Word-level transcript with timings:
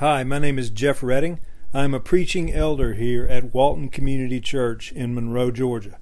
Hi, 0.00 0.24
my 0.24 0.38
name 0.38 0.58
is 0.58 0.68
Jeff 0.68 1.02
Redding. 1.02 1.40
I'm 1.72 1.94
a 1.94 2.00
preaching 2.00 2.52
elder 2.52 2.92
here 2.92 3.24
at 3.28 3.54
Walton 3.54 3.88
Community 3.88 4.42
Church 4.42 4.92
in 4.92 5.14
Monroe, 5.14 5.50
Georgia. 5.50 5.96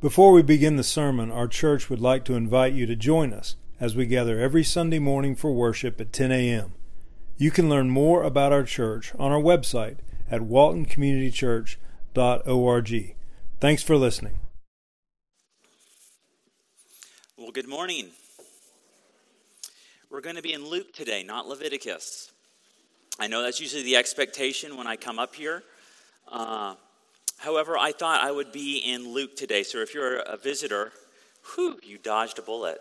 Before 0.00 0.32
we 0.32 0.42
begin 0.42 0.74
the 0.74 0.82
sermon, 0.82 1.30
our 1.30 1.46
church 1.46 1.88
would 1.88 2.00
like 2.00 2.24
to 2.24 2.34
invite 2.34 2.72
you 2.72 2.86
to 2.86 2.96
join 2.96 3.32
us 3.32 3.54
as 3.78 3.94
we 3.94 4.06
gather 4.06 4.40
every 4.40 4.64
Sunday 4.64 4.98
morning 4.98 5.36
for 5.36 5.52
worship 5.52 6.00
at 6.00 6.12
10 6.12 6.32
a.m. 6.32 6.72
You 7.36 7.52
can 7.52 7.68
learn 7.68 7.88
more 7.88 8.24
about 8.24 8.52
our 8.52 8.64
church 8.64 9.12
on 9.16 9.30
our 9.30 9.40
website 9.40 9.98
at 10.28 10.40
waltoncommunitychurch.org. 10.40 13.14
Thanks 13.60 13.82
for 13.84 13.96
listening. 13.96 14.40
Well, 17.36 17.52
good 17.52 17.68
morning. 17.68 18.08
We're 20.10 20.20
going 20.20 20.34
to 20.34 20.42
be 20.42 20.52
in 20.52 20.68
Luke 20.68 20.92
today, 20.92 21.22
not 21.22 21.46
Leviticus. 21.46 22.32
I 23.20 23.26
know 23.26 23.42
that's 23.42 23.60
usually 23.60 23.82
the 23.82 23.96
expectation 23.96 24.78
when 24.78 24.86
I 24.86 24.96
come 24.96 25.18
up 25.18 25.34
here. 25.34 25.62
Uh, 26.26 26.74
however, 27.36 27.76
I 27.76 27.92
thought 27.92 28.22
I 28.22 28.32
would 28.32 28.50
be 28.50 28.78
in 28.78 29.12
Luke 29.12 29.36
today. 29.36 29.62
So 29.62 29.80
if 29.80 29.92
you're 29.92 30.20
a 30.20 30.38
visitor, 30.38 30.92
whew, 31.54 31.78
you 31.82 31.98
dodged 31.98 32.38
a 32.38 32.42
bullet. 32.42 32.80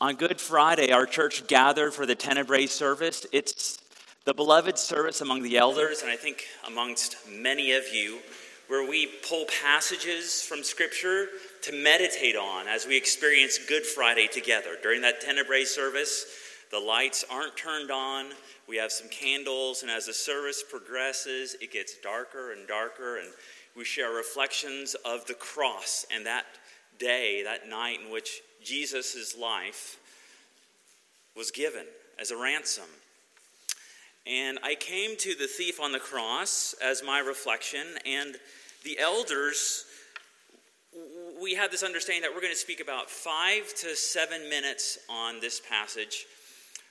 On 0.00 0.14
Good 0.16 0.40
Friday, 0.40 0.92
our 0.92 1.04
church 1.04 1.46
gathered 1.46 1.92
for 1.92 2.06
the 2.06 2.14
Tenebrae 2.14 2.66
service. 2.66 3.26
It's 3.30 3.78
the 4.24 4.32
beloved 4.32 4.78
service 4.78 5.20
among 5.20 5.42
the 5.42 5.58
elders, 5.58 6.00
and 6.00 6.10
I 6.10 6.16
think 6.16 6.46
amongst 6.66 7.18
many 7.28 7.72
of 7.72 7.84
you, 7.92 8.20
where 8.68 8.88
we 8.88 9.10
pull 9.28 9.44
passages 9.62 10.40
from 10.40 10.62
Scripture 10.62 11.26
to 11.64 11.72
meditate 11.72 12.36
on 12.36 12.68
as 12.68 12.86
we 12.86 12.94
experience 12.94 13.58
Good 13.58 13.86
Friday 13.86 14.26
together. 14.26 14.76
During 14.82 15.00
that 15.00 15.22
Tenebrae 15.22 15.64
service, 15.64 16.26
the 16.70 16.78
lights 16.78 17.24
aren't 17.30 17.56
turned 17.56 17.90
on. 17.90 18.26
We 18.68 18.76
have 18.76 18.92
some 18.92 19.08
candles, 19.08 19.80
and 19.80 19.90
as 19.90 20.04
the 20.04 20.12
service 20.12 20.62
progresses, 20.62 21.56
it 21.62 21.72
gets 21.72 21.96
darker 21.96 22.52
and 22.52 22.68
darker, 22.68 23.16
and 23.16 23.28
we 23.74 23.84
share 23.84 24.10
reflections 24.10 24.94
of 25.06 25.24
the 25.24 25.32
cross 25.32 26.04
and 26.14 26.26
that 26.26 26.44
day, 26.98 27.42
that 27.44 27.66
night 27.66 28.00
in 28.04 28.12
which 28.12 28.42
Jesus' 28.62 29.34
life 29.34 29.98
was 31.34 31.50
given 31.50 31.86
as 32.18 32.30
a 32.30 32.36
ransom. 32.36 32.84
And 34.26 34.58
I 34.62 34.74
came 34.74 35.16
to 35.16 35.34
the 35.34 35.46
thief 35.46 35.80
on 35.80 35.92
the 35.92 35.98
cross 35.98 36.74
as 36.84 37.02
my 37.02 37.20
reflection, 37.20 37.86
and 38.04 38.36
the 38.84 38.98
elders, 38.98 39.86
we 41.42 41.54
had 41.54 41.70
this 41.70 41.82
understanding 41.82 42.22
that 42.22 42.34
we're 42.34 42.40
going 42.40 42.52
to 42.52 42.58
speak 42.58 42.80
about 42.80 43.10
five 43.10 43.74
to 43.76 43.96
seven 43.96 44.48
minutes 44.48 44.98
on 45.08 45.40
this 45.40 45.60
passage 45.60 46.26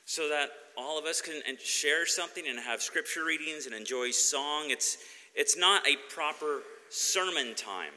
so 0.06 0.30
that 0.30 0.50
all 0.78 1.00
of 1.00 1.06
us 1.06 1.22
can 1.22 1.42
share 1.64 2.06
something 2.06 2.44
and 2.48 2.60
have 2.60 2.82
scripture 2.82 3.26
readings 3.26 3.66
and 3.66 3.76
enjoy 3.76 4.12
song. 4.12 4.66
It's, 4.68 4.98
it's 5.36 5.58
not 5.58 5.88
a 5.88 5.96
proper 6.14 6.62
sermon 6.90 7.56
time. 7.56 7.94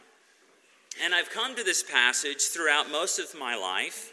And 1.02 1.14
I've 1.14 1.30
come 1.30 1.56
to 1.56 1.64
this 1.64 1.82
passage 1.82 2.42
throughout 2.42 2.90
most 2.90 3.18
of 3.18 3.38
my 3.38 3.56
life. 3.56 4.12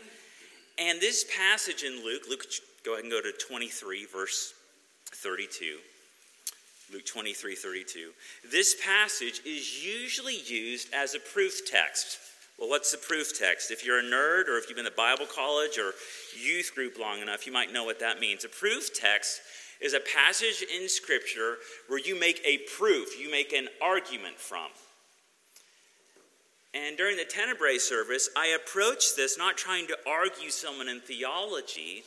And 0.80 1.00
this 1.00 1.26
passage 1.38 1.84
in 1.84 2.04
Luke, 2.04 2.24
Luke, 2.30 2.46
go 2.84 2.94
ahead 2.94 3.04
and 3.04 3.12
go 3.12 3.22
to 3.22 3.32
23, 3.32 4.06
verse 4.06 4.54
32. 5.12 5.78
Luke 6.92 7.06
23, 7.06 7.56
32. 7.56 8.12
This 8.52 8.76
passage 8.84 9.42
is 9.46 9.84
usually 9.84 10.38
used 10.46 10.94
as 10.94 11.16
a 11.16 11.20
proof 11.20 11.62
text. 11.70 12.20
Well, 12.64 12.70
what's 12.70 12.94
the 12.94 12.98
proof 12.98 13.38
text? 13.38 13.72
If 13.72 13.86
you're 13.86 14.00
a 14.00 14.04
nerd 14.04 14.48
or 14.48 14.58
if 14.58 14.70
you've 14.70 14.78
been 14.78 14.86
to 14.86 14.92
Bible 14.92 15.26
college 15.26 15.78
or 15.78 15.92
youth 16.34 16.72
group 16.74 16.98
long 16.98 17.20
enough, 17.20 17.46
you 17.46 17.52
might 17.52 17.74
know 17.74 17.84
what 17.84 18.00
that 18.00 18.22
means. 18.22 18.46
A 18.46 18.48
proof 18.48 18.94
text 18.94 19.42
is 19.82 19.94
a 19.94 20.00
passage 20.00 20.64
in 20.74 20.88
Scripture 20.88 21.58
where 21.90 22.00
you 22.00 22.18
make 22.18 22.42
a 22.46 22.60
proof, 22.78 23.20
you 23.20 23.30
make 23.30 23.52
an 23.52 23.68
argument 23.82 24.40
from. 24.40 24.68
And 26.74 26.96
during 26.96 27.18
the 27.18 27.26
Tenebrae 27.26 27.80
service, 27.80 28.30
I 28.38 28.56
approached 28.56 29.18
this 29.18 29.38
not 29.38 29.58
trying 29.58 29.88
to 29.88 29.98
argue 30.08 30.50
someone 30.50 30.88
in 30.88 31.02
theology, 31.02 32.06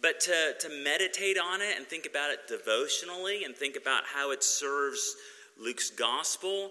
but 0.00 0.20
to, 0.20 0.54
to 0.60 0.68
meditate 0.84 1.36
on 1.36 1.62
it 1.62 1.76
and 1.76 1.84
think 1.84 2.06
about 2.06 2.30
it 2.30 2.46
devotionally 2.46 3.42
and 3.42 3.56
think 3.56 3.74
about 3.74 4.04
how 4.04 4.30
it 4.30 4.44
serves 4.44 5.16
Luke's 5.60 5.90
gospel. 5.90 6.70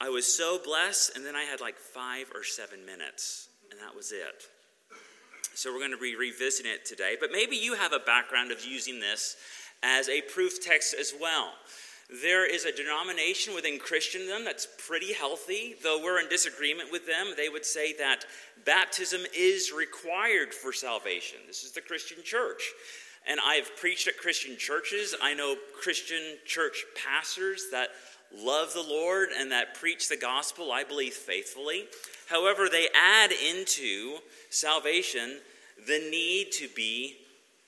I 0.00 0.10
was 0.10 0.26
so 0.26 0.58
blessed, 0.62 1.16
and 1.16 1.24
then 1.24 1.34
I 1.34 1.44
had 1.44 1.60
like 1.60 1.78
five 1.78 2.26
or 2.34 2.44
seven 2.44 2.84
minutes, 2.84 3.48
and 3.70 3.80
that 3.80 3.96
was 3.96 4.12
it. 4.12 4.44
So 5.54 5.72
we're 5.72 5.78
going 5.78 5.92
to 5.92 5.96
be 5.96 6.16
revisiting 6.16 6.70
it 6.70 6.84
today, 6.84 7.16
but 7.18 7.30
maybe 7.32 7.56
you 7.56 7.74
have 7.74 7.94
a 7.94 7.98
background 7.98 8.52
of 8.52 8.62
using 8.64 9.00
this 9.00 9.36
as 9.82 10.08
a 10.10 10.20
proof 10.20 10.62
text 10.62 10.94
as 10.98 11.14
well. 11.18 11.52
There 12.22 12.44
is 12.48 12.66
a 12.66 12.76
denomination 12.76 13.54
within 13.54 13.78
Christendom 13.78 14.44
that's 14.44 14.68
pretty 14.86 15.14
healthy, 15.14 15.74
though 15.82 16.00
we're 16.00 16.20
in 16.20 16.28
disagreement 16.28 16.92
with 16.92 17.06
them. 17.06 17.32
They 17.36 17.48
would 17.48 17.64
say 17.64 17.94
that 17.94 18.26
baptism 18.64 19.22
is 19.36 19.72
required 19.76 20.52
for 20.54 20.72
salvation. 20.72 21.38
This 21.46 21.64
is 21.64 21.72
the 21.72 21.80
Christian 21.80 22.18
church. 22.22 22.62
And 23.26 23.40
I've 23.44 23.74
preached 23.76 24.06
at 24.06 24.18
Christian 24.18 24.56
churches. 24.56 25.16
I 25.20 25.34
know 25.34 25.56
Christian 25.82 26.36
church 26.44 26.84
pastors 26.94 27.64
that 27.72 27.88
love 28.36 28.72
the 28.72 28.84
Lord 28.86 29.28
and 29.36 29.50
that 29.52 29.74
preach 29.74 30.08
the 30.08 30.16
gospel, 30.16 30.72
I 30.72 30.84
believe, 30.84 31.14
faithfully. 31.14 31.86
However, 32.28 32.68
they 32.70 32.88
add 32.94 33.30
into 33.32 34.18
salvation 34.50 35.38
the 35.86 35.98
need 36.10 36.52
to 36.52 36.68
be 36.74 37.16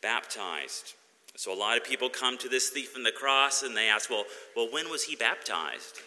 baptized. 0.02 0.94
So 1.36 1.52
a 1.52 1.56
lot 1.56 1.76
of 1.76 1.84
people 1.84 2.08
come 2.08 2.36
to 2.38 2.48
this 2.48 2.70
thief 2.70 2.96
on 2.96 3.04
the 3.04 3.12
cross 3.12 3.62
and 3.62 3.76
they 3.76 3.88
ask, 3.88 4.10
well, 4.10 4.24
well, 4.56 4.68
when 4.72 4.90
was 4.90 5.04
he 5.04 5.14
baptized? 5.14 6.00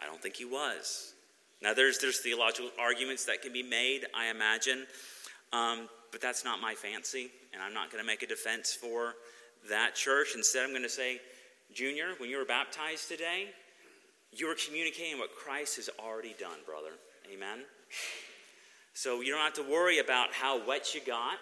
I 0.00 0.06
don't 0.06 0.20
think 0.20 0.36
he 0.36 0.44
was. 0.44 1.14
Now, 1.62 1.74
there's, 1.74 1.98
there's 1.98 2.18
theological 2.18 2.70
arguments 2.78 3.24
that 3.26 3.40
can 3.40 3.52
be 3.52 3.62
made, 3.62 4.06
I 4.14 4.30
imagine, 4.30 4.86
um, 5.52 5.88
but 6.10 6.20
that's 6.20 6.44
not 6.44 6.60
my 6.60 6.74
fancy, 6.74 7.30
and 7.52 7.62
I'm 7.62 7.72
not 7.72 7.90
going 7.90 8.02
to 8.02 8.06
make 8.06 8.22
a 8.22 8.26
defense 8.26 8.74
for 8.74 9.14
that 9.70 9.94
church. 9.94 10.34
Instead, 10.34 10.64
I'm 10.64 10.70
going 10.70 10.82
to 10.82 10.88
say, 10.88 11.20
Junior, 11.72 12.14
when 12.18 12.28
you 12.28 12.36
were 12.36 12.44
baptized 12.44 13.08
today, 13.08 13.46
you 14.32 14.48
were 14.48 14.56
communicating 14.66 15.18
what 15.18 15.34
Christ 15.34 15.76
has 15.76 15.90
already 15.98 16.34
done, 16.38 16.58
brother. 16.66 16.92
Amen? 17.32 17.60
So 18.94 19.20
you 19.20 19.32
don't 19.32 19.40
have 19.40 19.54
to 19.54 19.62
worry 19.62 19.98
about 19.98 20.32
how 20.32 20.66
wet 20.66 20.94
you 20.94 21.00
got 21.06 21.38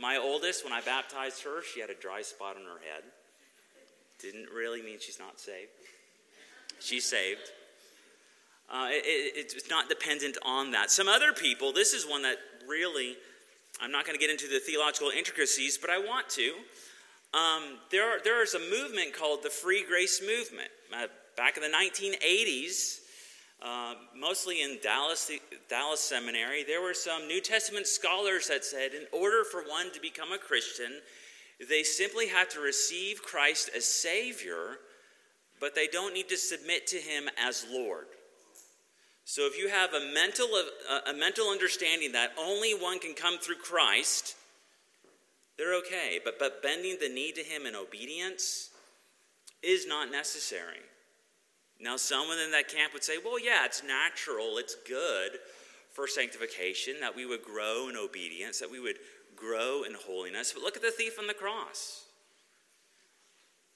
my 0.00 0.16
oldest, 0.16 0.64
when 0.64 0.72
I 0.72 0.80
baptized 0.80 1.42
her, 1.44 1.62
she 1.62 1.80
had 1.80 1.90
a 1.90 1.94
dry 1.94 2.22
spot 2.22 2.56
on 2.56 2.62
her 2.62 2.80
head. 2.92 3.04
Didn't 4.20 4.48
really 4.54 4.82
mean 4.82 4.98
she's 5.00 5.18
not 5.18 5.38
saved. 5.38 5.70
She's 6.80 7.04
saved. 7.04 7.52
Uh, 8.68 8.88
it, 8.90 9.34
it's 9.36 9.70
not 9.70 9.88
dependent 9.88 10.36
on 10.44 10.72
that. 10.72 10.90
Some 10.90 11.06
other 11.06 11.32
people, 11.32 11.72
this 11.72 11.92
is 11.92 12.04
one 12.08 12.22
that 12.22 12.38
really, 12.66 13.16
I'm 13.80 13.92
not 13.92 14.04
going 14.04 14.18
to 14.18 14.20
get 14.20 14.30
into 14.30 14.48
the 14.48 14.58
theological 14.58 15.10
intricacies, 15.10 15.78
but 15.78 15.90
I 15.90 15.98
want 15.98 16.28
to. 16.30 16.54
Um, 17.36 17.78
there, 17.90 18.16
are, 18.16 18.18
there 18.24 18.42
is 18.42 18.54
a 18.54 18.58
movement 18.58 19.12
called 19.12 19.42
the 19.42 19.50
Free 19.50 19.84
Grace 19.86 20.20
Movement. 20.20 20.70
Uh, 20.92 21.06
back 21.36 21.56
in 21.56 21.62
the 21.62 21.68
1980s, 21.68 23.00
uh, 23.62 23.94
mostly 24.16 24.62
in 24.62 24.78
Dallas, 24.82 25.30
Dallas 25.68 26.00
Seminary, 26.00 26.64
there 26.64 26.82
were 26.82 26.94
some 26.94 27.26
New 27.26 27.40
Testament 27.40 27.86
scholars 27.86 28.48
that 28.48 28.64
said 28.64 28.92
in 28.92 29.06
order 29.12 29.44
for 29.44 29.62
one 29.62 29.92
to 29.92 30.00
become 30.00 30.32
a 30.32 30.38
Christian, 30.38 31.00
they 31.68 31.82
simply 31.82 32.28
have 32.28 32.48
to 32.50 32.60
receive 32.60 33.22
Christ 33.22 33.70
as 33.74 33.86
Savior, 33.86 34.78
but 35.60 35.74
they 35.74 35.86
don't 35.86 36.12
need 36.12 36.28
to 36.28 36.36
submit 36.36 36.86
to 36.88 36.96
Him 36.96 37.28
as 37.42 37.64
Lord. 37.70 38.06
So 39.24 39.46
if 39.46 39.56
you 39.56 39.68
have 39.68 39.94
a 39.94 40.12
mental, 40.12 40.48
a 41.08 41.14
mental 41.14 41.48
understanding 41.48 42.12
that 42.12 42.32
only 42.38 42.72
one 42.72 42.98
can 42.98 43.14
come 43.14 43.38
through 43.38 43.56
Christ, 43.56 44.36
they're 45.56 45.76
okay. 45.76 46.20
But, 46.22 46.38
but 46.38 46.62
bending 46.62 46.98
the 47.00 47.08
knee 47.08 47.32
to 47.32 47.40
Him 47.40 47.64
in 47.64 47.74
obedience 47.74 48.70
is 49.62 49.86
not 49.86 50.10
necessary. 50.10 50.80
Now, 51.80 51.96
someone 51.96 52.38
in 52.38 52.50
that 52.52 52.68
camp 52.68 52.92
would 52.92 53.04
say, 53.04 53.18
well, 53.22 53.38
yeah, 53.38 53.64
it's 53.64 53.82
natural, 53.82 54.58
it's 54.58 54.76
good 54.86 55.38
for 55.92 56.06
sanctification, 56.06 56.94
that 57.00 57.14
we 57.14 57.26
would 57.26 57.42
grow 57.42 57.88
in 57.88 57.96
obedience, 57.96 58.58
that 58.60 58.70
we 58.70 58.80
would 58.80 58.98
grow 59.36 59.82
in 59.82 59.94
holiness. 60.06 60.52
But 60.52 60.62
look 60.62 60.76
at 60.76 60.82
the 60.82 60.90
thief 60.90 61.18
on 61.18 61.26
the 61.26 61.34
cross. 61.34 62.04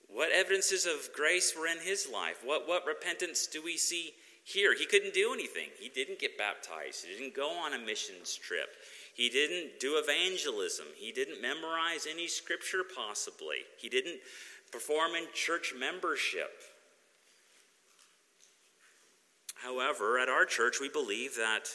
What 0.09 0.33
evidences 0.33 0.87
of 0.87 1.11
grace 1.15 1.55
were 1.57 1.67
in 1.67 1.79
his 1.79 2.09
life? 2.11 2.41
What, 2.45 2.67
what 2.67 2.87
repentance 2.87 3.47
do 3.47 3.63
we 3.63 3.77
see 3.77 4.15
here? 4.43 4.75
He 4.75 4.87
couldn't 4.87 5.13
do 5.13 5.33
anything. 5.35 5.69
He 5.79 5.91
didn't 5.91 6.19
get 6.19 6.39
baptized, 6.39 7.05
he 7.05 7.17
didn't 7.17 7.37
go 7.37 7.51
on 7.51 7.75
a 7.75 7.79
missions 7.79 8.35
trip. 8.35 8.69
He 9.19 9.29
didn't 9.29 9.81
do 9.81 9.99
evangelism. 9.99 10.87
He 10.97 11.11
didn't 11.11 11.43
memorize 11.43 12.07
any 12.09 12.29
scripture, 12.29 12.85
possibly. 12.85 13.67
He 13.77 13.89
didn't 13.89 14.21
perform 14.71 15.17
in 15.17 15.25
church 15.35 15.75
membership. 15.77 16.53
However, 19.63 20.19
at 20.19 20.29
our 20.29 20.45
church, 20.45 20.81
we 20.81 20.89
believe 20.89 21.37
that 21.37 21.69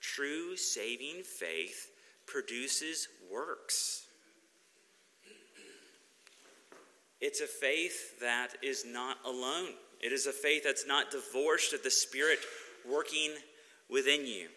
true 0.00 0.56
saving 0.56 1.22
faith 1.22 1.90
produces 2.26 3.08
works. 3.32 4.06
It's 7.20 7.40
a 7.40 7.46
faith 7.46 8.20
that 8.20 8.48
is 8.62 8.84
not 8.86 9.16
alone. 9.24 9.70
It 10.00 10.12
is 10.12 10.26
a 10.26 10.32
faith 10.32 10.64
that's 10.64 10.86
not 10.86 11.10
divorced 11.10 11.72
of 11.72 11.82
the 11.82 11.90
Spirit 11.90 12.40
working 12.86 13.30
within 13.88 14.26
you. 14.26 14.48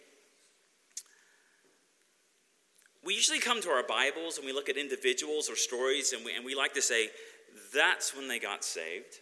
We 3.06 3.14
usually 3.14 3.40
come 3.40 3.62
to 3.62 3.70
our 3.70 3.84
Bibles 3.84 4.38
and 4.38 4.46
we 4.46 4.52
look 4.52 4.68
at 4.68 4.76
individuals 4.76 5.50
or 5.50 5.56
stories 5.56 6.12
and 6.12 6.26
we, 6.26 6.36
and 6.36 6.44
we 6.44 6.56
like 6.56 6.74
to 6.74 6.82
say, 6.82 7.08
that's 7.74 8.14
when 8.14 8.28
they 8.28 8.40
got 8.40 8.66
saved. 8.66 9.20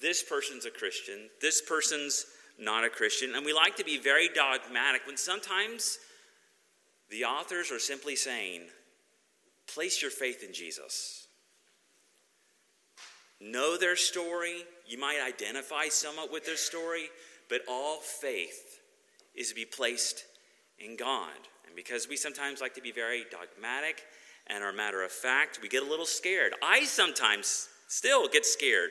This 0.00 0.22
person's 0.22 0.66
a 0.66 0.70
Christian. 0.70 1.28
This 1.40 1.62
person's 1.62 2.26
not 2.58 2.84
a 2.84 2.90
Christian. 2.90 3.34
And 3.34 3.44
we 3.44 3.52
like 3.52 3.76
to 3.76 3.84
be 3.84 3.98
very 3.98 4.28
dogmatic 4.28 5.02
when 5.06 5.16
sometimes 5.16 5.98
the 7.10 7.24
authors 7.24 7.72
are 7.72 7.78
simply 7.78 8.16
saying, 8.16 8.62
place 9.66 10.02
your 10.02 10.10
faith 10.10 10.44
in 10.46 10.52
Jesus. 10.52 11.26
Know 13.40 13.78
their 13.78 13.96
story. 13.96 14.64
You 14.86 14.98
might 14.98 15.20
identify 15.26 15.88
somewhat 15.88 16.30
with 16.30 16.44
their 16.44 16.56
story, 16.56 17.06
but 17.48 17.62
all 17.68 18.00
faith 18.00 18.80
is 19.34 19.48
to 19.48 19.54
be 19.54 19.64
placed 19.64 20.24
in 20.78 20.96
God. 20.96 21.30
And 21.66 21.74
because 21.74 22.08
we 22.08 22.16
sometimes 22.16 22.60
like 22.60 22.74
to 22.74 22.82
be 22.82 22.92
very 22.92 23.24
dogmatic 23.30 24.02
and 24.46 24.62
are 24.62 24.72
matter 24.72 25.02
of 25.02 25.12
fact, 25.12 25.60
we 25.62 25.68
get 25.68 25.82
a 25.82 25.88
little 25.88 26.06
scared. 26.06 26.52
I 26.62 26.84
sometimes 26.84 27.68
still 27.88 28.28
get 28.28 28.44
scared. 28.44 28.90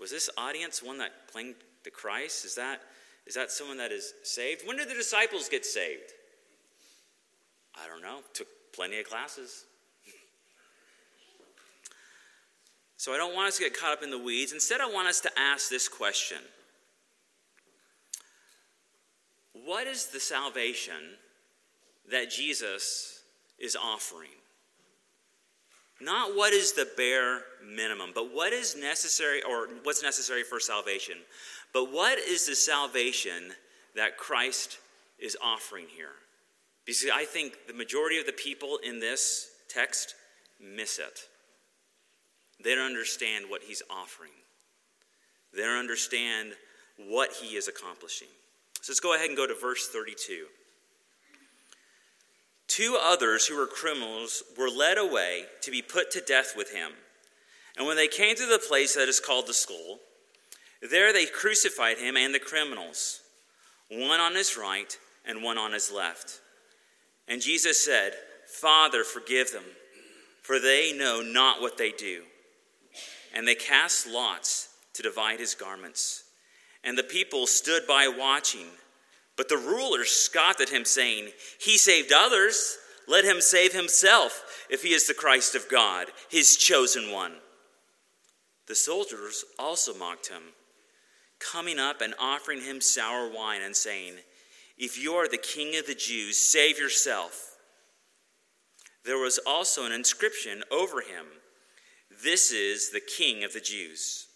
Was 0.00 0.10
this 0.10 0.30
audience 0.38 0.82
one 0.82 0.98
that 0.98 1.12
clung 1.30 1.54
to 1.84 1.90
Christ? 1.90 2.46
Is 2.46 2.54
that, 2.54 2.80
is 3.26 3.34
that 3.34 3.50
someone 3.50 3.76
that 3.76 3.92
is 3.92 4.14
saved? 4.22 4.66
When 4.66 4.78
did 4.78 4.88
the 4.88 4.94
disciples 4.94 5.48
get 5.50 5.66
saved? 5.66 6.12
I 7.76 7.86
don't 7.86 8.00
know. 8.00 8.20
Took 8.32 8.48
plenty 8.72 8.98
of 8.98 9.06
classes. 9.06 9.66
so 12.96 13.12
I 13.12 13.18
don't 13.18 13.34
want 13.34 13.48
us 13.48 13.58
to 13.58 13.64
get 13.64 13.78
caught 13.78 13.92
up 13.92 14.02
in 14.02 14.10
the 14.10 14.18
weeds. 14.18 14.52
Instead, 14.52 14.80
I 14.80 14.90
want 14.90 15.06
us 15.06 15.20
to 15.20 15.30
ask 15.38 15.68
this 15.68 15.86
question 15.86 16.38
What 19.52 19.86
is 19.86 20.06
the 20.06 20.20
salvation 20.20 21.18
that 22.10 22.30
Jesus 22.30 23.22
is 23.58 23.76
offering? 23.76 24.30
Not 26.00 26.34
what 26.34 26.52
is 26.52 26.72
the 26.72 26.88
bare 26.96 27.42
minimum, 27.64 28.10
but 28.14 28.34
what 28.34 28.52
is 28.52 28.74
necessary 28.74 29.42
or 29.42 29.68
what's 29.82 30.02
necessary 30.02 30.42
for 30.42 30.58
salvation. 30.58 31.16
But 31.72 31.92
what 31.92 32.18
is 32.18 32.46
the 32.46 32.54
salvation 32.54 33.52
that 33.94 34.16
Christ 34.16 34.78
is 35.18 35.36
offering 35.42 35.86
here? 35.94 36.12
Because 36.86 37.06
I 37.12 37.24
think 37.24 37.66
the 37.66 37.74
majority 37.74 38.18
of 38.18 38.26
the 38.26 38.32
people 38.32 38.78
in 38.82 38.98
this 38.98 39.50
text 39.68 40.14
miss 40.58 40.98
it. 40.98 41.20
They 42.62 42.74
don't 42.74 42.86
understand 42.86 43.46
what 43.48 43.62
he's 43.62 43.82
offering, 43.90 44.32
they 45.54 45.62
don't 45.62 45.78
understand 45.78 46.52
what 46.96 47.32
he 47.32 47.56
is 47.56 47.68
accomplishing. 47.68 48.28
So 48.82 48.92
let's 48.92 49.00
go 49.00 49.14
ahead 49.14 49.28
and 49.28 49.36
go 49.36 49.46
to 49.46 49.54
verse 49.54 49.88
32. 49.88 50.46
Two 52.70 52.96
others 53.02 53.46
who 53.46 53.56
were 53.56 53.66
criminals 53.66 54.44
were 54.56 54.70
led 54.70 54.96
away 54.96 55.46
to 55.62 55.72
be 55.72 55.82
put 55.82 56.12
to 56.12 56.20
death 56.20 56.52
with 56.56 56.72
him. 56.72 56.92
And 57.76 57.84
when 57.84 57.96
they 57.96 58.06
came 58.06 58.36
to 58.36 58.46
the 58.46 58.62
place 58.64 58.94
that 58.94 59.08
is 59.08 59.18
called 59.18 59.48
the 59.48 59.54
skull, 59.54 59.98
there 60.88 61.12
they 61.12 61.26
crucified 61.26 61.98
him 61.98 62.16
and 62.16 62.32
the 62.32 62.38
criminals, 62.38 63.22
one 63.90 64.20
on 64.20 64.36
his 64.36 64.56
right 64.56 64.96
and 65.26 65.42
one 65.42 65.58
on 65.58 65.72
his 65.72 65.90
left. 65.90 66.40
And 67.26 67.42
Jesus 67.42 67.84
said, 67.84 68.12
Father, 68.46 69.02
forgive 69.02 69.50
them, 69.50 69.64
for 70.40 70.60
they 70.60 70.92
know 70.96 71.22
not 71.22 71.60
what 71.60 71.76
they 71.76 71.90
do. 71.90 72.22
And 73.34 73.48
they 73.48 73.56
cast 73.56 74.06
lots 74.06 74.68
to 74.94 75.02
divide 75.02 75.40
his 75.40 75.56
garments. 75.56 76.22
And 76.84 76.96
the 76.96 77.02
people 77.02 77.48
stood 77.48 77.82
by 77.88 78.06
watching. 78.06 78.66
But 79.40 79.48
the 79.48 79.56
rulers 79.56 80.10
scoffed 80.10 80.60
at 80.60 80.68
him, 80.68 80.84
saying, 80.84 81.30
He 81.58 81.78
saved 81.78 82.12
others. 82.12 82.76
Let 83.08 83.24
him 83.24 83.40
save 83.40 83.72
himself 83.72 84.66
if 84.68 84.82
he 84.82 84.90
is 84.92 85.06
the 85.06 85.14
Christ 85.14 85.54
of 85.54 85.66
God, 85.70 86.08
his 86.28 86.58
chosen 86.58 87.10
one. 87.10 87.32
The 88.66 88.74
soldiers 88.74 89.46
also 89.58 89.94
mocked 89.94 90.28
him, 90.28 90.42
coming 91.38 91.78
up 91.78 92.02
and 92.02 92.12
offering 92.20 92.60
him 92.60 92.82
sour 92.82 93.32
wine 93.32 93.62
and 93.62 93.74
saying, 93.74 94.16
If 94.76 95.02
you 95.02 95.14
are 95.14 95.26
the 95.26 95.38
king 95.38 95.74
of 95.78 95.86
the 95.86 95.94
Jews, 95.94 96.36
save 96.36 96.78
yourself. 96.78 97.56
There 99.06 99.16
was 99.16 99.40
also 99.46 99.86
an 99.86 99.92
inscription 99.92 100.64
over 100.70 101.00
him 101.00 101.24
This 102.22 102.52
is 102.52 102.90
the 102.90 103.00
king 103.00 103.42
of 103.42 103.54
the 103.54 103.60
Jews. 103.62 104.26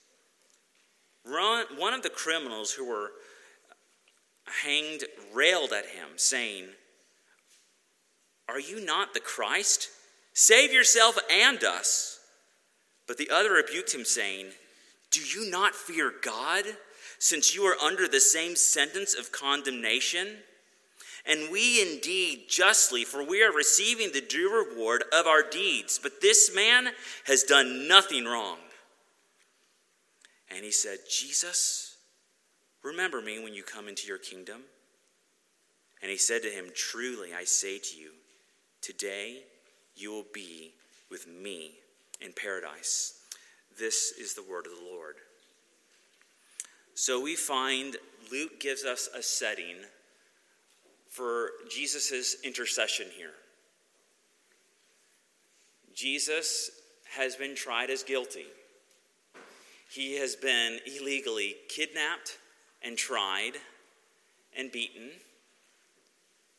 One 1.27 1.93
of 1.93 2.03
the 2.03 2.09
criminals 2.09 2.73
who 2.73 2.89
were 2.89 3.11
hanged 4.63 5.05
railed 5.33 5.73
at 5.73 5.87
him, 5.87 6.09
saying, 6.17 6.67
Are 8.49 8.61
you 8.61 8.85
not 8.85 9.15
the 9.15 9.21
Christ? 9.21 9.89
Save 10.33 10.73
yourself 10.73 11.19
and 11.31 11.63
us. 11.63 12.19
But 13.07 13.19
the 13.19 13.31
other 13.31 13.53
rebuked 13.53 13.95
him, 13.95 14.05
saying, 14.05 14.47
Do 15.11 15.21
you 15.21 15.51
not 15.51 15.75
fear 15.75 16.13
God, 16.23 16.65
since 17.19 17.55
you 17.55 17.65
are 17.65 17.77
under 17.83 18.09
the 18.09 18.21
same 18.21 18.57
sentence 18.57 19.15
of 19.15 19.33
condemnation? 19.33 20.29
And 21.27 21.51
we 21.51 21.81
indeed 21.81 22.45
justly, 22.49 23.05
for 23.05 23.25
we 23.25 23.43
are 23.43 23.53
receiving 23.53 24.13
the 24.13 24.21
due 24.21 24.53
reward 24.53 25.05
of 25.13 25.27
our 25.27 25.43
deeds. 25.43 25.99
But 26.03 26.21
this 26.21 26.55
man 26.55 26.89
has 27.27 27.45
done 27.45 27.89
nothing 27.89 28.27
wrong. 28.27 28.59
And 30.51 30.65
he 30.65 30.71
said, 30.71 30.99
Jesus, 31.11 31.84
Remember 32.85 33.23
me 33.23 33.43
when 33.43 33.55
you 33.55 33.63
come 33.63 33.89
into 33.89 34.07
your 34.07 34.19
kingdom. 34.19 34.61
And 36.03 36.11
he 36.11 36.19
said 36.19 36.43
to 36.43 36.51
him, 36.51 36.67
Truly 36.75 37.31
I 37.33 37.45
say 37.45 37.79
to 37.79 37.97
you, 37.97 38.11
today 38.83 39.43
you 39.97 40.13
will 40.13 40.27
be 40.35 40.75
with 41.11 41.27
me 41.27 41.73
in 42.21 42.33
paradise. 42.33 43.21
This 43.79 44.13
is 44.13 44.35
the 44.35 44.43
word 44.43 44.67
of 44.67 44.73
the 44.73 44.85
Lord. 44.85 45.17
So 46.95 47.21
we 47.21 47.37
find 47.37 47.97
Luke 48.31 48.61
gives 48.61 48.85
us 48.85 49.09
a 49.17 49.23
setting 49.23 49.77
for 51.09 51.51
Jesus' 51.71 52.37
intercession 52.45 53.07
here. 53.17 53.33
Jesus 55.95 56.71
has 57.17 57.35
been 57.35 57.55
tried 57.55 57.89
as 57.89 58.03
guilty. 58.03 58.47
He 59.91 60.19
has 60.19 60.37
been 60.37 60.81
illegally 60.87 61.57
kidnapped 61.69 62.39
and 62.85 62.97
tried 62.97 63.53
and 64.57 64.71
beaten, 64.71 65.11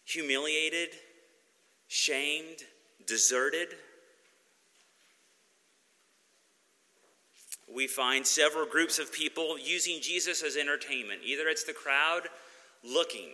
humiliated, 0.04 0.90
shamed, 1.88 2.64
deserted. 3.06 3.70
We 7.74 7.88
find 7.88 8.26
several 8.26 8.66
groups 8.66 9.00
of 9.00 9.14
people 9.14 9.58
using 9.60 10.02
Jesus 10.02 10.44
as 10.44 10.58
entertainment. 10.58 11.22
Either 11.24 11.48
it's 11.48 11.64
the 11.64 11.74
crowd 11.74 12.24
looking, 12.84 13.30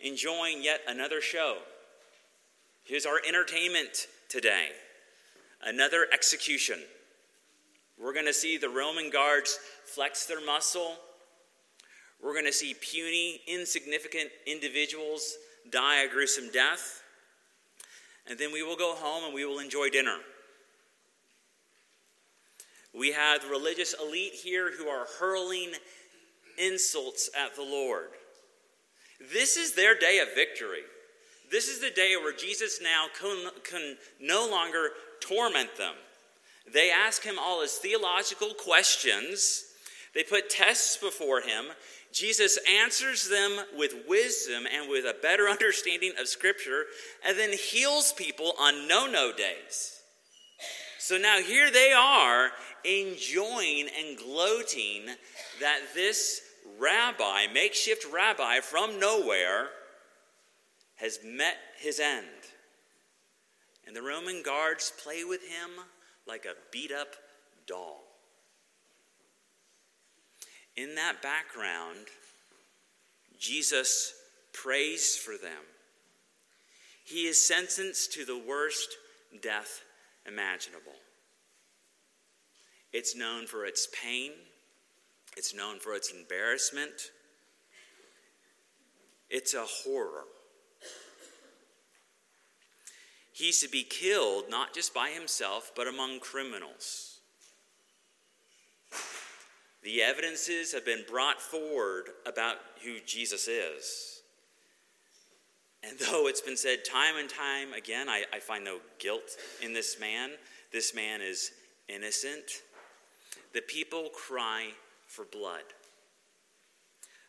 enjoying 0.00 0.62
yet 0.62 0.80
another 0.88 1.20
show. 1.20 1.58
Here's 2.84 3.06
our 3.06 3.20
entertainment 3.26 4.06
today 4.28 4.68
another 5.62 6.06
execution. 6.12 6.78
We're 8.02 8.14
going 8.14 8.26
to 8.26 8.32
see 8.32 8.56
the 8.56 8.70
Roman 8.70 9.10
guards 9.10 9.58
flex 9.84 10.24
their 10.24 10.44
muscle 10.44 10.96
we're 12.22 12.32
going 12.32 12.44
to 12.46 12.52
see 12.52 12.74
puny, 12.74 13.40
insignificant 13.46 14.30
individuals 14.46 15.36
die 15.70 16.02
a 16.02 16.08
gruesome 16.08 16.50
death. 16.52 17.02
And 18.28 18.38
then 18.38 18.52
we 18.52 18.62
will 18.62 18.76
go 18.76 18.94
home 18.94 19.24
and 19.24 19.34
we 19.34 19.44
will 19.44 19.58
enjoy 19.58 19.88
dinner. 19.88 20.18
We 22.92 23.12
have 23.12 23.48
religious 23.48 23.94
elite 24.00 24.34
here 24.34 24.72
who 24.76 24.88
are 24.88 25.06
hurling 25.18 25.72
insults 26.58 27.30
at 27.38 27.54
the 27.56 27.62
Lord. 27.62 28.08
This 29.32 29.56
is 29.56 29.74
their 29.74 29.98
day 29.98 30.18
of 30.18 30.34
victory. 30.34 30.82
This 31.50 31.68
is 31.68 31.80
the 31.80 31.90
day 31.90 32.14
where 32.16 32.34
Jesus 32.34 32.80
now 32.82 33.06
can, 33.18 33.50
can 33.64 33.96
no 34.20 34.48
longer 34.48 34.90
torment 35.20 35.76
them. 35.76 35.94
They 36.72 36.90
ask 36.90 37.22
him 37.22 37.36
all 37.38 37.62
his 37.62 37.74
theological 37.74 38.54
questions. 38.54 39.64
They 40.14 40.24
put 40.24 40.50
tests 40.50 40.96
before 40.96 41.40
him, 41.40 41.66
Jesus 42.12 42.58
answers 42.68 43.28
them 43.28 43.58
with 43.76 43.94
wisdom 44.08 44.66
and 44.72 44.90
with 44.90 45.04
a 45.04 45.16
better 45.20 45.48
understanding 45.48 46.12
of 46.18 46.28
Scripture, 46.28 46.86
and 47.26 47.38
then 47.38 47.52
heals 47.52 48.12
people 48.12 48.52
on 48.58 48.88
no 48.88 49.06
no 49.06 49.32
days. 49.32 50.00
So 50.98 51.16
now 51.16 51.40
here 51.40 51.70
they 51.70 51.92
are 51.92 52.50
enjoying 52.84 53.88
and 53.98 54.18
gloating 54.18 55.06
that 55.60 55.80
this 55.94 56.40
rabbi, 56.78 57.46
makeshift 57.52 58.04
rabbi 58.12 58.60
from 58.60 59.00
nowhere, 59.00 59.68
has 60.96 61.18
met 61.24 61.56
his 61.78 61.98
end. 61.98 62.26
And 63.86 63.96
the 63.96 64.02
Roman 64.02 64.42
guards 64.42 64.92
play 65.02 65.24
with 65.24 65.42
him 65.42 65.70
like 66.26 66.44
a 66.44 66.54
beat 66.70 66.92
up 66.92 67.16
doll. 67.66 68.09
In 70.80 70.94
that 70.94 71.20
background, 71.20 72.06
Jesus 73.38 74.14
prays 74.54 75.14
for 75.14 75.32
them. 75.32 75.62
He 77.04 77.26
is 77.26 77.38
sentenced 77.38 78.14
to 78.14 78.24
the 78.24 78.38
worst 78.38 78.96
death 79.42 79.82
imaginable. 80.26 80.94
It's 82.94 83.14
known 83.14 83.46
for 83.46 83.66
its 83.66 83.88
pain, 84.02 84.30
it's 85.36 85.54
known 85.54 85.80
for 85.80 85.94
its 85.94 86.10
embarrassment. 86.10 87.10
It's 89.28 89.52
a 89.52 89.66
horror. 89.66 90.24
He's 93.32 93.60
to 93.60 93.68
be 93.68 93.82
killed 93.82 94.44
not 94.48 94.72
just 94.72 94.94
by 94.94 95.10
himself, 95.10 95.72
but 95.76 95.86
among 95.86 96.20
criminals. 96.20 97.20
The 99.82 100.02
evidences 100.02 100.72
have 100.72 100.84
been 100.84 101.04
brought 101.08 101.40
forward 101.40 102.10
about 102.26 102.56
who 102.84 102.98
Jesus 103.06 103.48
is. 103.48 104.22
And 105.82 105.98
though 106.10 106.26
it's 106.26 106.40
been 106.40 106.56
said 106.56 106.84
time 106.84 107.16
and 107.16 107.28
time 107.28 107.72
again, 107.72 108.08
I, 108.08 108.24
I 108.32 108.40
find 108.40 108.64
no 108.64 108.78
guilt 108.98 109.36
in 109.62 109.72
this 109.72 109.98
man. 109.98 110.30
This 110.72 110.94
man 110.94 111.20
is 111.20 111.52
innocent. 111.88 112.62
The 113.52 113.62
people 113.62 114.10
cry 114.14 114.68
for 115.06 115.24
blood. 115.24 115.64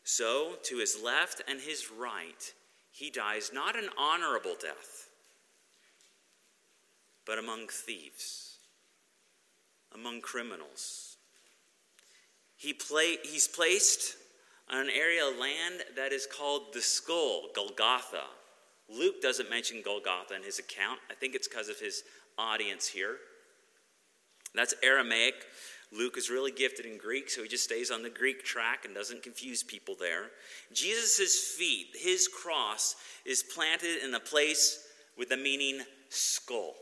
So, 0.03 0.55
to 0.63 0.77
his 0.77 0.97
left 1.01 1.41
and 1.47 1.59
his 1.59 1.89
right, 1.91 2.53
he 2.91 3.09
dies 3.09 3.51
not 3.53 3.77
an 3.77 3.89
honorable 3.97 4.55
death, 4.59 5.09
but 7.25 7.39
among 7.39 7.67
thieves, 7.67 8.57
among 9.93 10.21
criminals. 10.21 11.10
He 12.61 12.75
he's 13.23 13.47
placed 13.47 14.17
on 14.69 14.81
an 14.81 14.89
area 14.95 15.27
of 15.27 15.35
land 15.35 15.81
that 15.95 16.13
is 16.13 16.27
called 16.27 16.73
the 16.73 16.81
skull, 16.81 17.47
Golgotha. 17.55 18.25
Luke 18.87 19.19
doesn't 19.19 19.49
mention 19.49 19.81
Golgotha 19.83 20.35
in 20.35 20.43
his 20.43 20.59
account. 20.59 20.99
I 21.09 21.15
think 21.15 21.33
it's 21.33 21.47
because 21.47 21.69
of 21.69 21.79
his 21.79 22.03
audience 22.37 22.87
here. 22.87 23.15
That's 24.53 24.75
Aramaic. 24.83 25.33
Luke 25.91 26.19
is 26.19 26.29
really 26.29 26.51
gifted 26.51 26.85
in 26.85 26.99
Greek, 26.99 27.31
so 27.31 27.41
he 27.41 27.49
just 27.49 27.63
stays 27.63 27.89
on 27.89 28.03
the 28.03 28.11
Greek 28.11 28.43
track 28.43 28.85
and 28.85 28.93
doesn't 28.93 29.23
confuse 29.23 29.63
people 29.63 29.95
there. 29.99 30.25
Jesus' 30.71 31.55
feet, 31.57 31.87
his 31.95 32.27
cross, 32.27 32.95
is 33.25 33.43
planted 33.55 34.03
in 34.03 34.13
a 34.13 34.19
place 34.19 34.85
with 35.17 35.29
the 35.29 35.37
meaning 35.37 35.81
skull. 36.09 36.75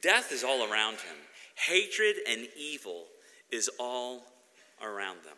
Death 0.00 0.30
is 0.30 0.44
all 0.44 0.70
around 0.70 0.94
him, 0.94 1.16
hatred 1.56 2.14
and 2.28 2.46
evil 2.56 3.06
is 3.52 3.70
all 3.78 4.24
around 4.82 5.18
them. 5.24 5.36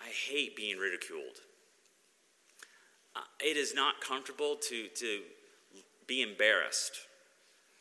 I 0.00 0.08
hate 0.10 0.56
being 0.56 0.78
ridiculed. 0.78 1.42
Uh, 3.14 3.20
it 3.40 3.56
is 3.56 3.74
not 3.74 4.00
comfortable 4.00 4.56
to, 4.56 4.88
to 4.88 5.20
be 6.06 6.22
embarrassed. 6.22 6.92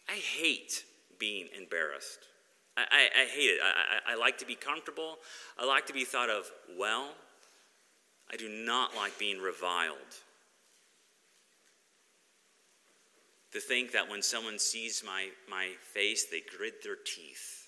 I 0.10 0.14
hate 0.14 0.84
being 1.20 1.48
embarrassed. 1.56 2.20
I, 2.76 2.82
I, 2.92 3.22
I 3.22 3.26
hate 3.26 3.50
it. 3.50 3.60
I, 3.64 4.12
I, 4.12 4.14
I 4.14 4.16
like 4.16 4.38
to 4.40 4.46
be 4.46 4.56
comfortable. 4.56 5.18
I 5.58 5.66
like 5.66 5.86
to 5.88 5.94
be 5.94 6.06
thought 6.06 6.30
of 6.30 6.52
well. 6.78 7.12
I 8.32 8.36
do 8.36 8.50
not 8.50 8.96
like 8.96 9.18
being 9.18 9.40
reviled. 9.40 9.96
To 13.54 13.60
think 13.60 13.94
that 13.94 14.10
when 14.10 14.22
someone 14.22 14.60
sees 14.60 15.04
my, 15.06 15.30
my 15.50 15.70
face, 15.94 16.26
they 16.26 16.42
grit 16.42 16.84
their 16.84 16.96
teeth. 16.96 17.68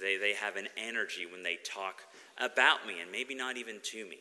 They, 0.00 0.16
they 0.16 0.34
have 0.34 0.56
an 0.56 0.68
energy 0.76 1.26
when 1.26 1.42
they 1.42 1.56
talk 1.64 2.02
about 2.38 2.86
me 2.86 3.00
and 3.00 3.10
maybe 3.10 3.34
not 3.34 3.56
even 3.56 3.80
to 3.82 4.04
me. 4.04 4.18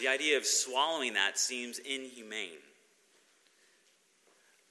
The 0.00 0.08
idea 0.08 0.36
of 0.36 0.46
swallowing 0.46 1.14
that 1.14 1.38
seems 1.38 1.78
inhumane. 1.78 2.58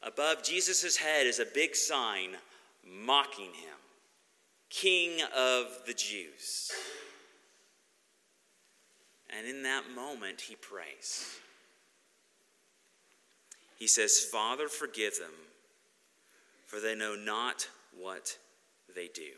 Above 0.02 0.44
Jesus' 0.44 0.98
head 0.98 1.28
is 1.28 1.40
a 1.40 1.46
big 1.46 1.76
sign 1.76 2.38
mocking 2.86 3.54
him 3.54 3.80
King 4.70 5.22
of 5.36 5.82
the 5.86 5.94
Jews. 5.94 6.72
And 9.36 9.48
in 9.48 9.64
that 9.64 9.84
moment, 9.94 10.42
he 10.42 10.56
prays. 10.56 11.40
He 13.80 13.88
says, 13.88 14.20
Father, 14.20 14.68
forgive 14.68 15.18
them, 15.18 15.32
for 16.68 16.82
they 16.82 16.96
know 16.96 17.16
not 17.16 17.70
what 17.98 18.38
they 18.94 19.08
do. 19.08 19.32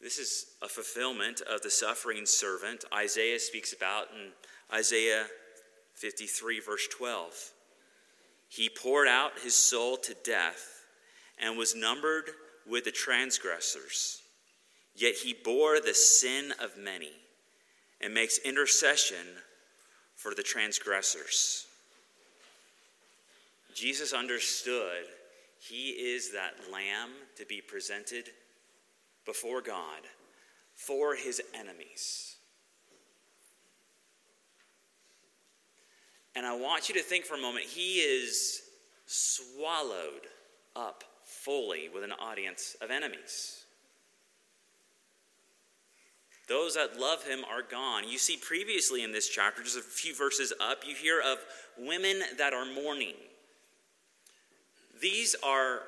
This 0.00 0.18
is 0.18 0.46
a 0.62 0.68
fulfillment 0.68 1.42
of 1.42 1.60
the 1.60 1.70
suffering 1.70 2.24
servant 2.24 2.86
Isaiah 2.92 3.38
speaks 3.38 3.74
about 3.74 4.06
in 4.10 4.30
Isaiah 4.74 5.26
53, 5.94 6.60
verse 6.60 6.88
12. 6.88 7.52
He 8.48 8.70
poured 8.70 9.08
out 9.08 9.38
his 9.42 9.54
soul 9.54 9.98
to 9.98 10.14
death 10.24 10.84
and 11.38 11.58
was 11.58 11.74
numbered 11.74 12.30
with 12.66 12.84
the 12.84 12.90
transgressors. 12.90 14.22
Yet 14.94 15.16
he 15.16 15.34
bore 15.34 15.80
the 15.80 15.94
sin 15.94 16.52
of 16.62 16.78
many 16.78 17.12
and 18.00 18.14
makes 18.14 18.38
intercession 18.38 19.26
for 20.24 20.34
the 20.34 20.42
transgressors. 20.42 21.66
Jesus 23.74 24.14
understood 24.14 25.04
he 25.60 25.90
is 25.90 26.32
that 26.32 26.54
lamb 26.72 27.10
to 27.36 27.44
be 27.44 27.60
presented 27.60 28.30
before 29.26 29.60
God 29.60 30.00
for 30.74 31.14
his 31.14 31.42
enemies. 31.52 32.36
And 36.34 36.46
I 36.46 36.56
want 36.56 36.88
you 36.88 36.94
to 36.94 37.02
think 37.02 37.26
for 37.26 37.34
a 37.34 37.42
moment, 37.42 37.66
he 37.66 37.96
is 37.96 38.62
swallowed 39.04 40.26
up 40.74 41.04
fully 41.26 41.90
with 41.92 42.02
an 42.02 42.12
audience 42.12 42.78
of 42.80 42.90
enemies. 42.90 43.63
Those 46.48 46.74
that 46.74 46.98
love 46.98 47.24
him 47.24 47.44
are 47.50 47.62
gone. 47.62 48.08
You 48.08 48.18
see, 48.18 48.36
previously 48.36 49.02
in 49.02 49.12
this 49.12 49.28
chapter, 49.28 49.62
just 49.62 49.78
a 49.78 49.82
few 49.82 50.14
verses 50.14 50.52
up, 50.60 50.82
you 50.86 50.94
hear 50.94 51.20
of 51.20 51.38
women 51.78 52.20
that 52.36 52.52
are 52.52 52.66
mourning. 52.66 53.14
These 55.00 55.34
are 55.42 55.80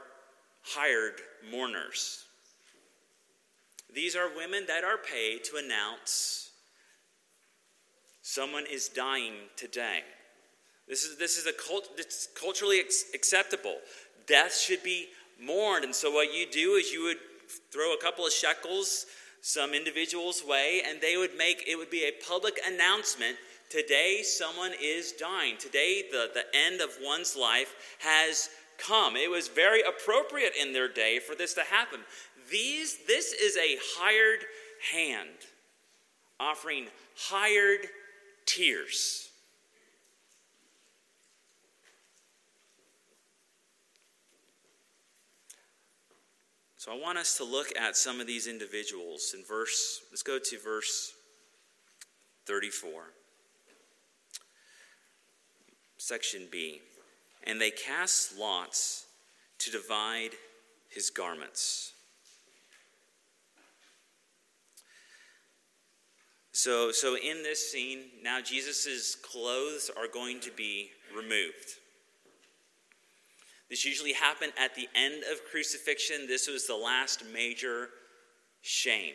hired 0.63 1.21
mourners. 1.51 2.25
These 3.95 4.17
are 4.17 4.35
women 4.35 4.65
that 4.67 4.83
are 4.85 4.99
paid 4.99 5.45
to 5.45 5.57
announce 5.57 6.51
someone 8.23 8.65
is 8.71 8.89
dying 8.89 9.35
today. 9.57 10.01
This 10.89 11.05
is, 11.05 11.17
this 11.17 11.39
is 11.39 11.47
a 11.47 11.53
cult, 11.53 11.89
it's 11.97 12.29
culturally 12.39 12.81
acceptable. 13.15 13.77
Death 14.27 14.57
should 14.57 14.83
be 14.83 15.07
mourned. 15.41 15.85
And 15.85 15.95
so, 15.95 16.11
what 16.11 16.35
you 16.35 16.47
do 16.51 16.75
is 16.75 16.93
you 16.93 17.05
would 17.05 17.19
throw 17.73 17.95
a 17.95 17.99
couple 18.01 18.27
of 18.27 18.33
shekels 18.33 19.07
some 19.47 19.75
individual's 19.75 20.43
way, 20.45 20.83
and 20.85 21.01
they 21.01 21.17
would 21.17 21.37
make 21.39 21.63
it 21.69 21.77
would 21.77 21.89
be 21.89 22.03
a 22.03 22.25
public 22.27 22.59
announcement 22.67 23.37
today 23.71 24.23
someone 24.25 24.73
is 24.83 25.13
dying. 25.13 25.57
Today, 25.57 26.03
the, 26.11 26.29
the 26.35 26.45
end 26.53 26.81
of 26.81 26.91
one's 27.01 27.37
life 27.37 27.73
has 28.01 28.49
come. 28.77 29.15
It 29.15 29.31
was 29.31 29.47
very 29.47 29.83
appropriate 29.83 30.55
in 30.61 30.73
their 30.73 30.89
day 30.89 31.21
for 31.21 31.37
this 31.37 31.55
to 31.55 31.61
happen. 31.61 32.01
These, 32.51 32.99
this 33.07 33.33
is 33.33 33.57
a 33.57 33.79
hired 33.95 34.41
hand 34.93 35.31
offering 36.41 36.89
hired 37.15 37.87
tears. 38.47 39.31
So 46.87 46.93
I 46.93 47.01
want 47.01 47.19
us 47.19 47.37
to 47.39 47.45
look 47.45 47.77
at 47.77 47.97
some 47.97 48.21
of 48.21 48.29
these 48.29 48.47
individuals 48.47 49.35
in 49.37 49.43
verse, 49.45 50.03
let's 50.13 50.23
go 50.23 50.39
to 50.39 50.59
verse 50.61 51.15
34. 52.47 52.91
Section 55.99 56.47
B. 56.49 56.81
And 57.43 57.61
they 57.61 57.73
cast 57.73 58.39
lots 58.39 59.07
to 59.59 59.73
divide 59.73 60.31
his 60.89 61.11
garments. 61.11 61.93
So, 66.53 66.93
so 66.93 67.17
in 67.17 67.43
this 67.43 67.73
scene, 67.73 68.03
now 68.23 68.41
Jesus' 68.41 69.17
clothes 69.17 69.91
are 69.97 70.07
going 70.07 70.39
to 70.39 70.53
be 70.53 70.91
removed. 71.17 71.81
This 73.69 73.85
usually 73.85 74.13
happened 74.13 74.53
at 74.59 74.75
the 74.75 74.89
end 74.95 75.25
of 75.31 75.45
crucifixion. 75.51 76.27
This 76.27 76.49
was 76.49 76.67
the 76.67 76.77
last 76.77 77.25
major 77.33 77.89
shame. 78.61 79.15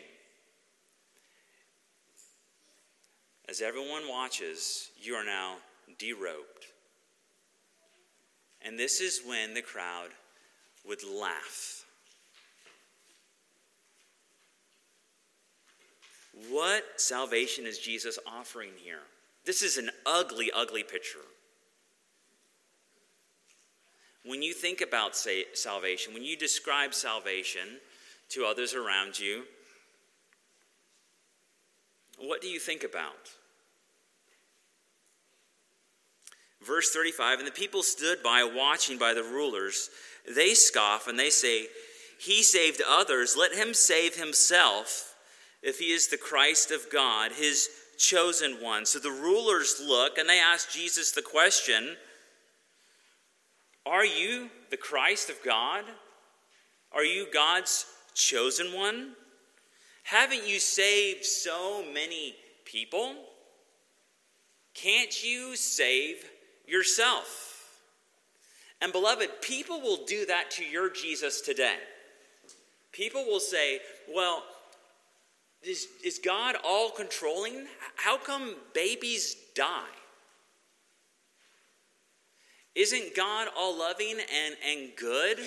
As 3.48 3.60
everyone 3.60 4.08
watches, 4.08 4.90
you 5.00 5.14
are 5.14 5.24
now 5.24 5.56
derobed. 5.98 6.68
And 8.64 8.78
this 8.78 9.00
is 9.00 9.22
when 9.26 9.54
the 9.54 9.62
crowd 9.62 10.10
would 10.86 11.02
laugh. 11.04 11.84
What 16.50 16.84
salvation 16.96 17.66
is 17.66 17.78
Jesus 17.78 18.18
offering 18.26 18.72
here? 18.76 19.02
This 19.44 19.62
is 19.62 19.76
an 19.76 19.90
ugly, 20.06 20.50
ugly 20.54 20.82
picture. 20.82 21.18
When 24.24 24.42
you 24.42 24.52
think 24.52 24.80
about 24.80 25.16
say, 25.16 25.44
salvation, 25.52 26.14
when 26.14 26.22
you 26.22 26.36
describe 26.36 26.94
salvation 26.94 27.78
to 28.30 28.44
others 28.44 28.74
around 28.74 29.18
you, 29.18 29.44
what 32.18 32.40
do 32.40 32.48
you 32.48 32.60
think 32.60 32.84
about? 32.84 33.32
Verse 36.64 36.92
35 36.92 37.40
And 37.40 37.48
the 37.48 37.52
people 37.52 37.82
stood 37.82 38.22
by 38.22 38.44
watching 38.44 38.98
by 38.98 39.14
the 39.14 39.24
rulers. 39.24 39.90
They 40.32 40.54
scoff 40.54 41.08
and 41.08 41.18
they 41.18 41.30
say, 41.30 41.66
He 42.18 42.42
saved 42.42 42.80
others, 42.88 43.36
let 43.36 43.52
him 43.52 43.74
save 43.74 44.14
himself 44.14 45.14
if 45.62 45.78
he 45.78 45.92
is 45.92 46.08
the 46.08 46.16
Christ 46.16 46.70
of 46.70 46.90
God, 46.90 47.32
his 47.32 47.68
chosen 47.98 48.54
one. 48.60 48.86
So 48.86 48.98
the 48.98 49.10
rulers 49.10 49.80
look 49.84 50.18
and 50.18 50.28
they 50.28 50.40
ask 50.40 50.70
Jesus 50.70 51.12
the 51.12 51.22
question 51.22 51.96
Are 53.84 54.04
you 54.04 54.48
the 54.70 54.76
Christ 54.76 55.30
of 55.30 55.42
God? 55.44 55.84
Are 56.92 57.04
you 57.04 57.26
God's 57.32 57.86
chosen 58.14 58.72
one? 58.74 59.12
Haven't 60.04 60.46
you 60.46 60.58
saved 60.58 61.24
so 61.24 61.84
many 61.92 62.34
people? 62.64 63.14
Can't 64.74 65.24
you 65.24 65.56
save 65.56 66.16
yourself? 66.66 67.80
And 68.80 68.92
beloved, 68.92 69.42
people 69.42 69.80
will 69.80 70.04
do 70.06 70.26
that 70.26 70.50
to 70.52 70.64
your 70.64 70.90
Jesus 70.90 71.40
today. 71.40 71.76
People 72.90 73.24
will 73.24 73.40
say, 73.40 73.80
well, 74.12 74.42
is, 75.62 75.86
is 76.04 76.18
God 76.18 76.56
all 76.64 76.90
controlling? 76.90 77.66
How 77.96 78.18
come 78.18 78.56
babies 78.74 79.36
die? 79.54 79.86
Isn't 82.74 83.14
God 83.14 83.48
all 83.56 83.78
loving 83.78 84.16
and, 84.18 84.56
and 84.66 84.90
good? 84.96 85.38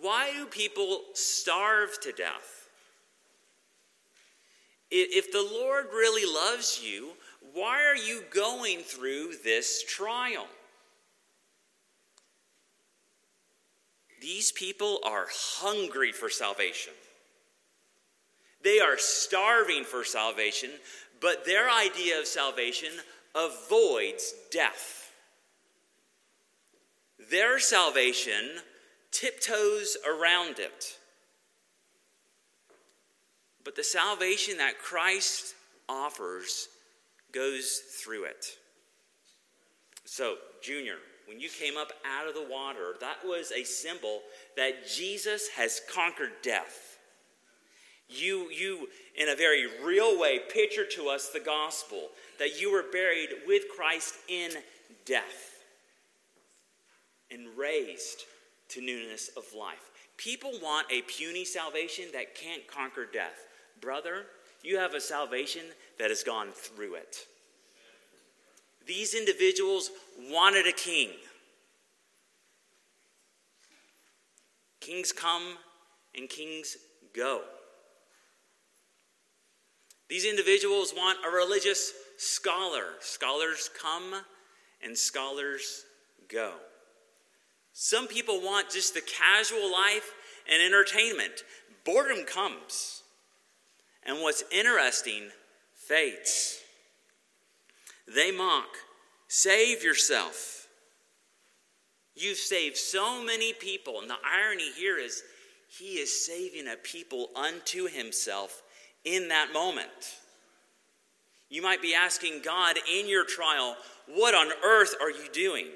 Why 0.00 0.32
do 0.32 0.46
people 0.46 1.02
starve 1.14 1.98
to 2.00 2.12
death? 2.12 2.68
If 4.90 5.32
the 5.32 5.42
Lord 5.42 5.86
really 5.92 6.30
loves 6.30 6.80
you, 6.84 7.12
why 7.54 7.84
are 7.84 7.96
you 7.96 8.22
going 8.30 8.80
through 8.80 9.32
this 9.42 9.82
trial? 9.82 10.46
These 14.20 14.52
people 14.52 15.00
are 15.04 15.26
hungry 15.30 16.12
for 16.12 16.30
salvation. 16.30 16.92
They 18.62 18.78
are 18.78 18.96
starving 18.96 19.82
for 19.82 20.04
salvation, 20.04 20.70
but 21.20 21.44
their 21.44 21.68
idea 21.68 22.20
of 22.20 22.26
salvation 22.26 22.90
avoids 23.34 24.34
death. 24.52 25.01
Their 27.32 27.58
salvation 27.58 28.58
tiptoes 29.10 29.96
around 30.06 30.58
it. 30.58 30.98
But 33.64 33.74
the 33.74 33.82
salvation 33.82 34.58
that 34.58 34.78
Christ 34.78 35.54
offers 35.88 36.68
goes 37.32 37.80
through 38.02 38.24
it. 38.24 38.44
So, 40.04 40.36
Junior, 40.62 40.96
when 41.26 41.40
you 41.40 41.48
came 41.48 41.78
up 41.78 41.94
out 42.04 42.28
of 42.28 42.34
the 42.34 42.46
water, 42.50 42.96
that 43.00 43.24
was 43.24 43.50
a 43.50 43.64
symbol 43.64 44.20
that 44.58 44.86
Jesus 44.86 45.48
has 45.56 45.80
conquered 45.90 46.32
death. 46.42 46.98
You, 48.10 48.50
you, 48.50 48.90
in 49.16 49.30
a 49.30 49.36
very 49.36 49.68
real 49.82 50.20
way, 50.20 50.38
picture 50.52 50.84
to 50.96 51.08
us 51.08 51.30
the 51.30 51.40
gospel 51.40 52.10
that 52.38 52.60
you 52.60 52.70
were 52.70 52.84
buried 52.92 53.30
with 53.46 53.62
Christ 53.74 54.16
in 54.28 54.50
death 55.06 55.51
and 57.32 57.56
raised 57.56 58.24
to 58.68 58.80
newness 58.80 59.30
of 59.36 59.44
life. 59.58 59.90
People 60.16 60.52
want 60.62 60.86
a 60.90 61.02
puny 61.02 61.44
salvation 61.44 62.04
that 62.12 62.34
can't 62.34 62.66
conquer 62.66 63.06
death. 63.10 63.46
Brother, 63.80 64.26
you 64.62 64.78
have 64.78 64.94
a 64.94 65.00
salvation 65.00 65.62
that 65.98 66.10
has 66.10 66.22
gone 66.22 66.48
through 66.52 66.94
it. 66.94 67.26
These 68.86 69.14
individuals 69.14 69.90
wanted 70.30 70.66
a 70.66 70.72
king. 70.72 71.10
Kings 74.80 75.12
come 75.12 75.56
and 76.16 76.28
kings 76.28 76.76
go. 77.14 77.42
These 80.08 80.26
individuals 80.26 80.92
want 80.94 81.18
a 81.26 81.34
religious 81.34 81.92
scholar. 82.18 82.84
Scholars 83.00 83.70
come 83.80 84.14
and 84.82 84.96
scholars 84.96 85.84
go. 86.28 86.52
Some 87.72 88.06
people 88.06 88.40
want 88.40 88.70
just 88.70 88.94
the 88.94 89.00
casual 89.00 89.70
life 89.70 90.12
and 90.50 90.62
entertainment. 90.62 91.44
Boredom 91.84 92.24
comes. 92.24 93.02
And 94.04 94.20
what's 94.20 94.44
interesting 94.50 95.30
fades. 95.74 96.58
They 98.12 98.30
mock, 98.30 98.76
save 99.28 99.82
yourself. 99.82 100.66
You've 102.14 102.38
saved 102.38 102.76
so 102.76 103.22
many 103.22 103.52
people. 103.52 104.00
And 104.00 104.10
the 104.10 104.16
irony 104.24 104.70
here 104.72 104.98
is, 104.98 105.22
he 105.68 105.94
is 105.94 106.26
saving 106.26 106.68
a 106.68 106.76
people 106.76 107.28
unto 107.34 107.88
himself 107.88 108.62
in 109.04 109.28
that 109.28 109.52
moment. 109.52 109.88
You 111.48 111.62
might 111.62 111.82
be 111.82 111.94
asking 111.94 112.42
God 112.44 112.76
in 112.90 113.08
your 113.08 113.24
trial, 113.24 113.76
What 114.06 114.34
on 114.34 114.50
earth 114.64 114.94
are 115.00 115.10
you 115.10 115.28
doing? 115.32 115.68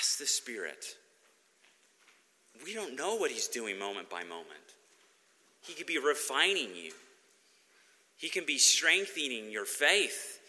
Ask 0.00 0.16
the 0.16 0.26
Spirit. 0.26 0.96
We 2.64 2.72
don't 2.72 2.96
know 2.96 3.16
what 3.16 3.30
He's 3.30 3.48
doing 3.48 3.78
moment 3.78 4.08
by 4.08 4.22
moment. 4.22 4.46
He 5.60 5.74
could 5.74 5.86
be 5.86 5.98
refining 5.98 6.74
you, 6.74 6.92
He 8.16 8.30
can 8.30 8.46
be 8.46 8.56
strengthening 8.56 9.50
your 9.50 9.66
faith, 9.66 10.40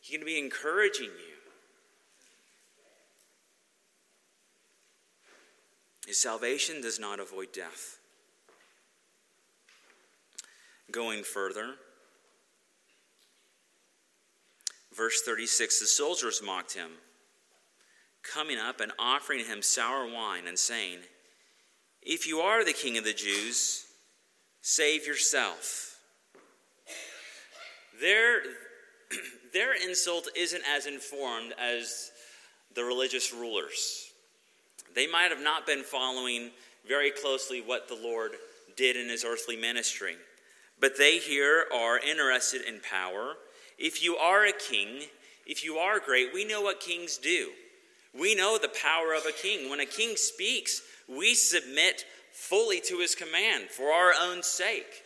He 0.00 0.16
can 0.16 0.24
be 0.24 0.38
encouraging 0.38 1.06
you. 1.06 1.34
His 6.06 6.20
salvation 6.20 6.80
does 6.80 7.00
not 7.00 7.18
avoid 7.18 7.52
death. 7.52 7.98
Going 10.92 11.24
further, 11.24 11.74
verse 14.94 15.22
36 15.22 15.80
the 15.80 15.86
soldiers 15.86 16.40
mocked 16.44 16.74
him 16.74 16.90
coming 18.22 18.58
up 18.58 18.80
and 18.80 18.92
offering 18.98 19.44
him 19.44 19.62
sour 19.62 20.06
wine 20.06 20.46
and 20.46 20.58
saying, 20.58 20.98
If 22.02 22.26
you 22.26 22.40
are 22.40 22.64
the 22.64 22.72
king 22.72 22.98
of 22.98 23.04
the 23.04 23.12
Jews, 23.12 23.84
save 24.60 25.06
yourself. 25.06 25.98
Their, 28.00 28.42
their 29.52 29.74
insult 29.74 30.28
isn't 30.36 30.62
as 30.68 30.86
informed 30.86 31.54
as 31.58 32.10
the 32.74 32.84
religious 32.84 33.32
rulers. 33.32 34.10
They 34.94 35.06
might 35.06 35.30
have 35.30 35.42
not 35.42 35.66
been 35.66 35.82
following 35.82 36.50
very 36.86 37.10
closely 37.10 37.60
what 37.60 37.88
the 37.88 37.94
Lord 37.94 38.32
did 38.76 38.96
in 38.96 39.08
his 39.08 39.24
earthly 39.24 39.56
ministry, 39.56 40.16
but 40.80 40.96
they 40.96 41.18
here 41.18 41.66
are 41.74 41.98
interested 41.98 42.62
in 42.62 42.80
power. 42.80 43.34
If 43.78 44.02
you 44.02 44.16
are 44.16 44.46
a 44.46 44.52
king, 44.52 45.02
if 45.46 45.64
you 45.64 45.76
are 45.76 46.00
great, 46.00 46.32
we 46.32 46.44
know 46.44 46.62
what 46.62 46.80
kings 46.80 47.18
do. 47.18 47.50
We 48.18 48.34
know 48.34 48.58
the 48.58 48.68
power 48.68 49.14
of 49.14 49.26
a 49.26 49.32
king. 49.32 49.70
When 49.70 49.80
a 49.80 49.86
king 49.86 50.16
speaks, 50.16 50.82
we 51.08 51.34
submit 51.34 52.04
fully 52.32 52.80
to 52.80 52.98
his 52.98 53.14
command 53.14 53.70
for 53.70 53.90
our 53.90 54.12
own 54.20 54.42
sake. 54.42 55.02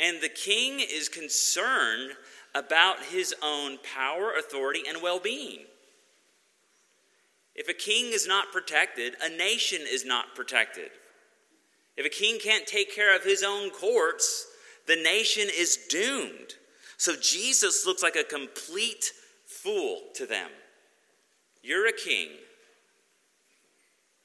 And 0.00 0.20
the 0.20 0.28
king 0.28 0.80
is 0.80 1.08
concerned 1.08 2.12
about 2.54 3.04
his 3.04 3.34
own 3.42 3.78
power, 3.78 4.32
authority, 4.38 4.82
and 4.88 5.02
well 5.02 5.20
being. 5.20 5.60
If 7.54 7.68
a 7.68 7.74
king 7.74 8.12
is 8.12 8.26
not 8.26 8.52
protected, 8.52 9.14
a 9.22 9.28
nation 9.28 9.80
is 9.82 10.04
not 10.04 10.34
protected. 10.34 10.90
If 11.96 12.06
a 12.06 12.08
king 12.08 12.38
can't 12.38 12.66
take 12.66 12.94
care 12.94 13.14
of 13.14 13.24
his 13.24 13.42
own 13.42 13.70
courts, 13.70 14.46
the 14.86 14.94
nation 14.94 15.48
is 15.54 15.76
doomed. 15.90 16.54
So 16.96 17.14
Jesus 17.20 17.84
looks 17.84 18.02
like 18.02 18.16
a 18.16 18.22
complete 18.22 19.12
fool 19.44 20.02
to 20.14 20.24
them. 20.24 20.50
You're 21.62 21.88
a 21.88 21.92
king, 21.92 22.28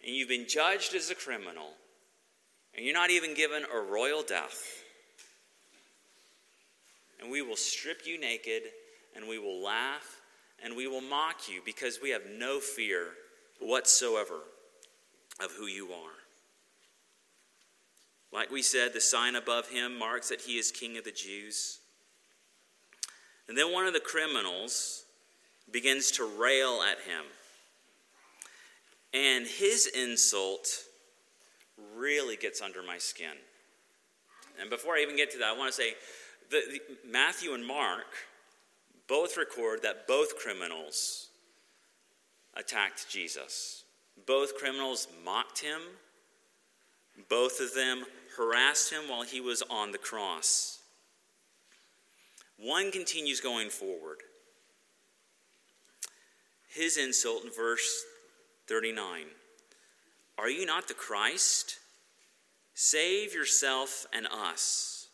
and 0.06 0.15
you've 0.15 0.30
been 0.30 0.48
judged 0.48 0.93
as 0.93 1.10
a 1.10 1.15
criminal, 1.15 1.72
and 2.76 2.86
you're 2.86 2.93
not 2.93 3.10
even 3.10 3.34
given 3.34 3.63
a 3.74 3.80
royal 3.80 4.24
death. 4.24 4.84
And 7.22 7.32
we 7.32 7.41
will 7.41 7.56
strip 7.56 8.06
you 8.06 8.19
naked, 8.19 8.63
and 9.15 9.28
we 9.28 9.39
will 9.39 9.63
laugh, 9.63 10.22
and 10.63 10.76
we 10.76 10.88
will 10.88 11.02
mock 11.02 11.50
you 11.50 11.62
because 11.65 12.00
we 12.02 12.10
have 12.12 12.24
no 12.38 12.60
fear 12.60 13.08
whatsoever 13.60 14.39
of 15.39 15.52
who 15.54 15.65
you 15.65 15.88
are. 15.88 16.24
Like 18.32 18.52
we 18.52 18.62
said, 18.62 18.93
the 18.93 19.02
sign 19.02 19.36
above 19.36 19.69
him 19.69 19.98
marks 19.98 20.30
that 20.30 20.41
he 20.41 20.58
is 20.58 20.72
king 20.72 20.98
of 20.98 21.04
the 21.04 21.12
Jews. 21.12 21.80
And 23.48 23.58
then 23.58 23.72
one 23.72 23.86
of 23.86 23.93
the 23.93 24.00
criminals 24.00 25.04
begins 25.71 26.12
to 26.12 26.26
rail 26.26 26.82
at 26.82 26.99
him. 26.99 27.26
And 29.13 29.45
his 29.45 29.88
insult 29.88 30.67
really 31.95 32.36
gets 32.36 32.62
under 32.62 32.82
my 32.82 32.97
skin. 32.97 33.36
And 34.60 34.69
before 34.69 34.95
I 34.95 35.02
even 35.02 35.15
get 35.15 35.32
to 35.32 35.38
that, 35.39 35.49
I 35.56 35.58
want 35.58 35.73
to 35.73 35.82
say 35.82 35.93
that 36.52 36.80
Matthew 37.08 37.54
and 37.54 37.65
Mark 37.65 38.06
both 39.08 39.38
record 39.38 39.82
that 39.84 40.08
both 40.08 40.38
criminals 40.38 41.28
attacked 42.56 43.10
Jesus. 43.10 43.84
Both 44.26 44.58
criminals 44.58 45.08
mocked 45.26 45.60
him. 45.60 45.82
Both 47.30 47.60
of 47.60 47.73
them 47.73 48.06
harassed 48.38 48.91
him 48.91 49.10
while 49.10 49.23
he 49.23 49.41
was 49.41 49.62
on 49.69 49.91
the 49.91 49.97
cross. 49.97 50.80
One 52.58 52.91
continues 52.91 53.39
going 53.41 53.69
forward. 53.69 54.19
His 56.74 56.98
insult 56.98 57.44
in 57.44 57.52
verse 57.52 58.04
39 58.68 59.26
Are 60.38 60.50
you 60.50 60.66
not 60.66 60.88
the 60.88 60.94
Christ? 60.94 61.80
Save 62.74 63.36
yourself 63.36 64.08
and 64.12 64.26
us. 64.28 65.08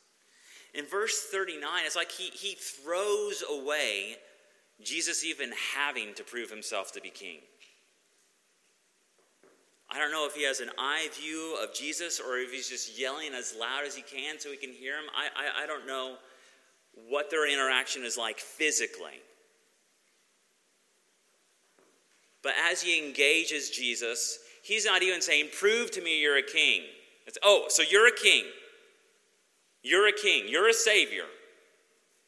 In 0.74 0.86
verse 0.86 1.28
39, 1.30 1.62
it's 1.86 1.96
like 1.96 2.12
he, 2.12 2.30
he 2.30 2.56
throws 2.56 3.44
away 3.50 4.16
Jesus 4.82 5.26
even 5.26 5.52
having 5.76 6.14
to 6.14 6.24
prove 6.24 6.50
himself 6.50 6.94
to 6.94 7.02
be 7.02 7.10
king. 7.10 7.40
I 9.90 9.98
don't 9.98 10.12
know 10.12 10.28
if 10.28 10.36
he 10.36 10.46
has 10.46 10.60
an 10.60 10.70
eye 10.78 11.10
view 11.20 11.58
of 11.62 11.74
Jesus 11.74 12.20
or 12.20 12.38
if 12.38 12.52
he's 12.52 12.70
just 12.70 12.98
yelling 12.98 13.34
as 13.34 13.56
loud 13.60 13.84
as 13.86 13.96
he 13.96 14.04
can 14.04 14.40
so 14.40 14.52
he 14.52 14.58
can 14.58 14.72
hear 14.72 14.94
him. 14.94 15.06
I, 15.14 15.28
I, 15.36 15.64
I 15.64 15.68
don't 15.68 15.88
know 15.88 16.16
what 17.10 17.32
their 17.32 17.52
interaction 17.52 18.04
is 18.04 18.18
like 18.18 18.40
physically. 18.40 19.20
But 22.42 22.54
as 22.70 22.82
he 22.82 23.06
engages 23.06 23.70
Jesus, 23.70 24.40
he's 24.64 24.86
not 24.86 25.02
even 25.02 25.22
saying, 25.22 25.50
Prove 25.58 25.92
to 25.92 26.02
me 26.02 26.22
you're 26.22 26.38
a 26.38 26.44
king. 26.44 26.84
It's, 27.26 27.38
oh, 27.44 27.66
so 27.70 27.84
you're 27.84 28.08
a 28.08 28.16
king. 28.16 28.46
You're 29.84 30.08
a 30.08 30.14
king. 30.14 30.46
You're 30.48 30.70
a 30.70 30.74
savior. 30.74 31.26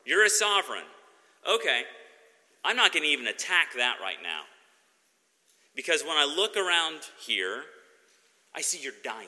You're 0.05 0.25
a 0.25 0.29
sovereign. 0.29 0.83
Okay, 1.49 1.83
I'm 2.63 2.75
not 2.75 2.93
going 2.93 3.03
to 3.03 3.09
even 3.09 3.27
attack 3.27 3.73
that 3.77 3.97
right 4.01 4.21
now. 4.21 4.41
Because 5.75 6.03
when 6.03 6.17
I 6.17 6.25
look 6.25 6.57
around 6.57 6.99
here, 7.19 7.63
I 8.55 8.61
see 8.61 8.79
you're 8.81 8.93
dying. 9.03 9.27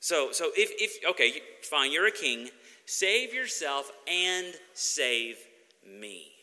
So, 0.00 0.32
so 0.32 0.50
if, 0.54 0.70
if, 0.78 1.10
okay, 1.10 1.40
fine, 1.62 1.92
you're 1.92 2.06
a 2.06 2.12
king. 2.12 2.50
Save 2.84 3.32
yourself 3.32 3.90
and 4.06 4.48
save 4.74 5.36
me. 5.86 6.33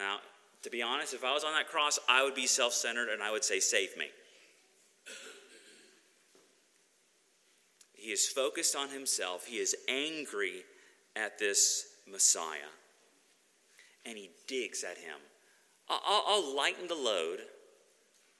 Now, 0.00 0.16
to 0.62 0.70
be 0.70 0.82
honest, 0.82 1.12
if 1.12 1.24
I 1.24 1.34
was 1.34 1.44
on 1.44 1.52
that 1.52 1.68
cross, 1.68 1.98
I 2.08 2.24
would 2.24 2.34
be 2.34 2.46
self 2.46 2.72
centered 2.72 3.10
and 3.10 3.22
I 3.22 3.30
would 3.30 3.44
say, 3.44 3.60
Save 3.60 3.96
me. 3.96 4.06
He 7.92 8.10
is 8.12 8.26
focused 8.26 8.74
on 8.74 8.88
himself, 8.88 9.44
he 9.44 9.56
is 9.56 9.76
angry 9.88 10.64
at 11.14 11.38
this 11.38 11.86
Messiah, 12.10 12.72
and 14.06 14.16
he 14.16 14.30
digs 14.46 14.82
at 14.84 14.96
him. 14.96 15.18
I'll, 15.88 16.24
I'll 16.26 16.56
lighten 16.56 16.88
the 16.88 16.94
load 16.94 17.40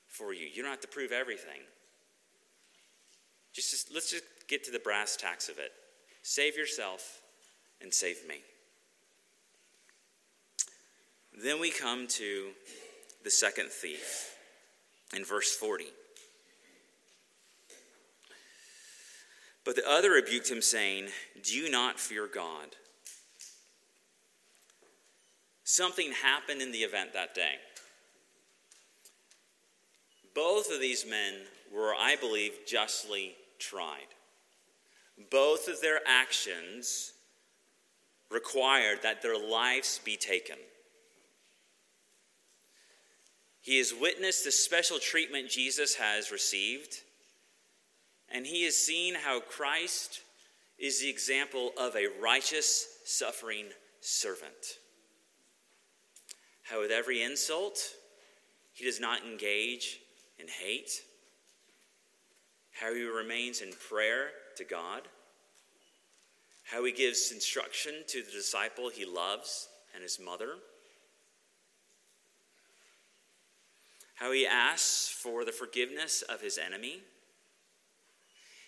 for 0.08 0.32
you. 0.32 0.46
You 0.46 0.62
don't 0.62 0.70
have 0.70 0.80
to 0.80 0.88
prove 0.88 1.12
everything. 1.12 1.60
Just, 3.52 3.70
just, 3.70 3.92
let's 3.92 4.10
just 4.10 4.24
get 4.48 4.64
to 4.64 4.70
the 4.70 4.78
brass 4.78 5.16
tacks 5.16 5.48
of 5.50 5.58
it. 5.58 5.72
Save 6.22 6.56
yourself 6.56 7.20
and 7.82 7.92
save 7.92 8.26
me. 8.26 8.36
Then 11.36 11.60
we 11.60 11.70
come 11.70 12.06
to 12.08 12.50
the 13.24 13.30
second 13.30 13.70
thief 13.70 14.36
in 15.14 15.24
verse 15.24 15.54
40. 15.54 15.86
But 19.64 19.76
the 19.76 19.88
other 19.88 20.12
rebuked 20.12 20.50
him, 20.50 20.62
saying, 20.62 21.08
Do 21.42 21.56
you 21.56 21.70
not 21.70 22.00
fear 22.00 22.26
God? 22.26 22.76
Something 25.64 26.12
happened 26.12 26.62
in 26.62 26.72
the 26.72 26.78
event 26.78 27.12
that 27.12 27.34
day. 27.34 27.54
Both 30.34 30.72
of 30.72 30.80
these 30.80 31.06
men 31.06 31.34
were, 31.72 31.94
I 31.94 32.16
believe, 32.16 32.52
justly 32.66 33.36
tried. 33.58 34.08
Both 35.30 35.68
of 35.68 35.80
their 35.80 36.00
actions 36.06 37.12
required 38.30 39.02
that 39.02 39.22
their 39.22 39.38
lives 39.38 40.00
be 40.04 40.16
taken. 40.16 40.56
He 43.60 43.78
has 43.78 43.92
witnessed 43.92 44.44
the 44.44 44.52
special 44.52 44.98
treatment 44.98 45.50
Jesus 45.50 45.94
has 45.96 46.32
received, 46.32 46.96
and 48.32 48.46
he 48.46 48.64
has 48.64 48.76
seen 48.76 49.14
how 49.14 49.40
Christ 49.40 50.20
is 50.78 51.00
the 51.00 51.10
example 51.10 51.72
of 51.78 51.94
a 51.94 52.08
righteous, 52.22 52.86
suffering 53.04 53.66
servant. 54.00 54.78
How, 56.62 56.80
with 56.80 56.90
every 56.90 57.22
insult, 57.22 57.78
he 58.72 58.84
does 58.84 58.98
not 58.98 59.24
engage 59.24 59.98
in 60.38 60.46
hate. 60.48 61.02
How 62.80 62.94
he 62.94 63.02
remains 63.02 63.60
in 63.60 63.72
prayer 63.88 64.28
to 64.56 64.64
God. 64.64 65.02
How 66.64 66.84
he 66.84 66.92
gives 66.92 67.30
instruction 67.30 67.92
to 68.08 68.22
the 68.22 68.30
disciple 68.30 68.88
he 68.88 69.04
loves 69.04 69.68
and 69.92 70.02
his 70.02 70.18
mother 70.18 70.54
how 74.20 74.32
he 74.32 74.46
asks 74.46 75.08
for 75.08 75.46
the 75.46 75.52
forgiveness 75.52 76.22
of 76.22 76.42
his 76.42 76.58
enemy. 76.58 77.00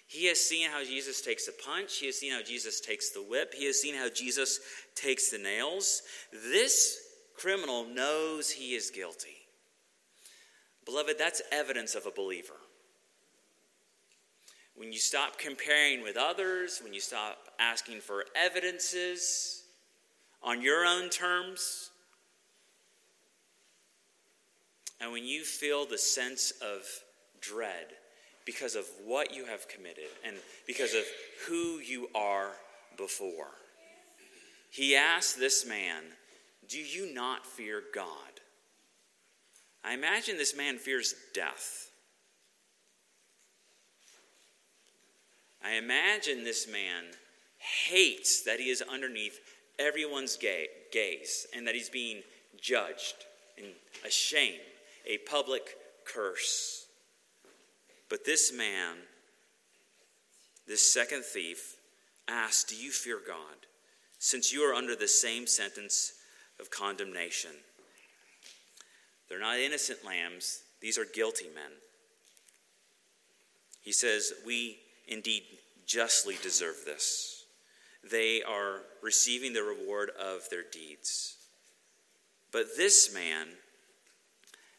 He 0.07 0.27
has 0.27 0.41
seen 0.41 0.69
how 0.71 0.83
Jesus 0.83 1.21
takes 1.21 1.47
the 1.47 1.53
punch. 1.53 1.99
He 1.99 2.07
has 2.07 2.19
seen 2.19 2.33
how 2.33 2.43
Jesus 2.43 2.81
takes 2.81 3.11
the 3.11 3.23
whip. 3.23 3.55
He 3.55 3.67
has 3.67 3.81
seen 3.81 3.95
how 3.95 4.09
Jesus 4.09 4.61
takes 4.95 5.31
the 5.31 5.39
nails. 5.39 6.03
This 6.33 6.99
criminal 7.37 7.85
knows 7.85 8.51
he 8.51 8.75
is 8.75 8.91
guilty. 8.91 9.37
Beloved, 10.87 11.17
that's 11.19 11.43
evidence 11.53 11.95
of 11.95 12.07
a 12.07 12.11
believer. 12.11 12.55
When 14.75 14.91
you 14.91 14.99
stop 14.99 15.39
comparing 15.39 16.03
with 16.03 16.17
others, 16.17 16.81
when 16.83 16.95
you 16.95 17.01
stop 17.01 17.49
asking 17.59 18.01
for 18.01 18.25
evidences 18.35 19.65
on 20.43 20.63
your 20.63 20.87
own 20.87 21.11
terms, 21.11 21.91
And 25.03 25.11
when 25.11 25.25
you 25.25 25.43
feel 25.43 25.85
the 25.85 25.99
sense 25.99 26.53
of 26.63 26.87
dread 27.41 27.87
because 28.47 28.77
of 28.77 28.87
what 29.05 29.35
you 29.35 29.45
have 29.47 29.67
committed 29.67 30.05
and 30.25 30.37
because 30.65 30.95
of 30.95 31.03
who 31.49 31.81
you 31.81 32.09
are 32.15 32.53
before, 32.97 33.51
he 34.71 34.95
asked 34.95 35.41
this 35.41 35.67
man, 35.67 36.05
Do 36.69 36.79
you 36.79 37.13
not 37.13 37.45
fear 37.45 37.83
God? 37.93 38.15
I 39.85 39.95
imagine 39.95 40.39
this 40.39 40.57
man 40.57 40.79
fears 40.79 41.17
death. 41.35 41.91
I 45.65 45.73
imagine 45.73 46.45
this 46.45 46.69
man 46.69 47.07
hates 47.89 48.43
that 48.45 48.61
he 48.61 48.71
is 48.71 48.83
underneath 48.83 49.41
everyone's 49.81 50.37
gaze 50.37 51.47
and 51.55 51.67
that 51.67 51.75
he's 51.75 51.89
being 51.89 52.23
judged 52.61 53.17
and 53.59 53.67
ashamed 54.07 54.61
a 55.07 55.19
public 55.19 55.77
curse. 56.05 56.87
But 58.09 58.25
this 58.25 58.53
man, 58.53 58.97
this 60.67 60.93
second 60.93 61.25
thief, 61.25 61.77
asked, 62.29 62.69
Do 62.69 62.77
you 62.77 62.91
fear 62.91 63.19
God, 63.27 63.67
since 64.19 64.53
you 64.53 64.63
are 64.63 64.75
under 64.75 64.95
the 64.95 65.09
same 65.09 65.47
sentence 65.47 66.13
of 66.61 66.71
condemnation? 66.71 67.53
They're 69.29 69.41
not 69.41 69.59
innocent 69.59 70.05
lambs, 70.05 70.63
these 70.81 70.99
are 70.99 71.07
guilty 71.07 71.47
men. 71.55 71.73
He 73.81 73.93
says, 73.93 74.33
We 74.47 74.79
indeed 75.09 75.43
justly 75.87 76.37
deserve 76.43 76.85
this. 76.85 77.45
They 78.09 78.43
are 78.43 78.81
receiving 79.03 79.53
the 79.53 79.63
reward 79.63 80.11
of 80.11 80.49
their 80.51 80.65
deeds. 80.71 81.37
But 82.51 82.77
this 82.77 83.15
man 83.15 83.49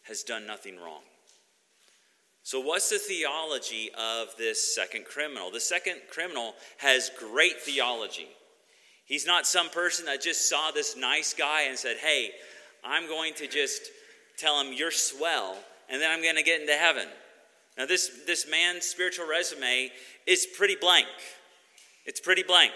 has 0.03 0.23
done 0.23 0.45
nothing 0.45 0.77
wrong. 0.77 1.01
So, 2.43 2.59
what's 2.59 2.89
the 2.89 2.99
theology 2.99 3.89
of 3.97 4.35
this 4.37 4.75
second 4.75 5.05
criminal? 5.05 5.49
The 5.49 5.61
second 5.61 6.01
criminal 6.11 6.53
has 6.77 7.09
great 7.17 7.61
theology. 7.61 8.27
He's 9.05 9.25
not 9.25 9.47
some 9.47 9.69
person 9.69 10.05
that 10.05 10.21
just 10.21 10.49
saw 10.49 10.71
this 10.71 10.97
nice 10.97 11.33
guy 11.33 11.63
and 11.63 11.77
said, 11.77 11.97
Hey, 11.97 12.31
I'm 12.83 13.07
going 13.07 13.33
to 13.35 13.47
just 13.47 13.83
tell 14.37 14.59
him 14.59 14.73
you're 14.73 14.91
swell, 14.91 15.57
and 15.89 16.01
then 16.01 16.11
I'm 16.11 16.21
going 16.21 16.35
to 16.35 16.43
get 16.43 16.59
into 16.59 16.73
heaven. 16.73 17.07
Now, 17.77 17.85
this, 17.85 18.11
this 18.27 18.45
man's 18.49 18.85
spiritual 18.85 19.27
resume 19.27 19.89
is 20.27 20.45
pretty 20.45 20.75
blank. 20.75 21.07
It's 22.05 22.19
pretty 22.19 22.43
blank. 22.43 22.73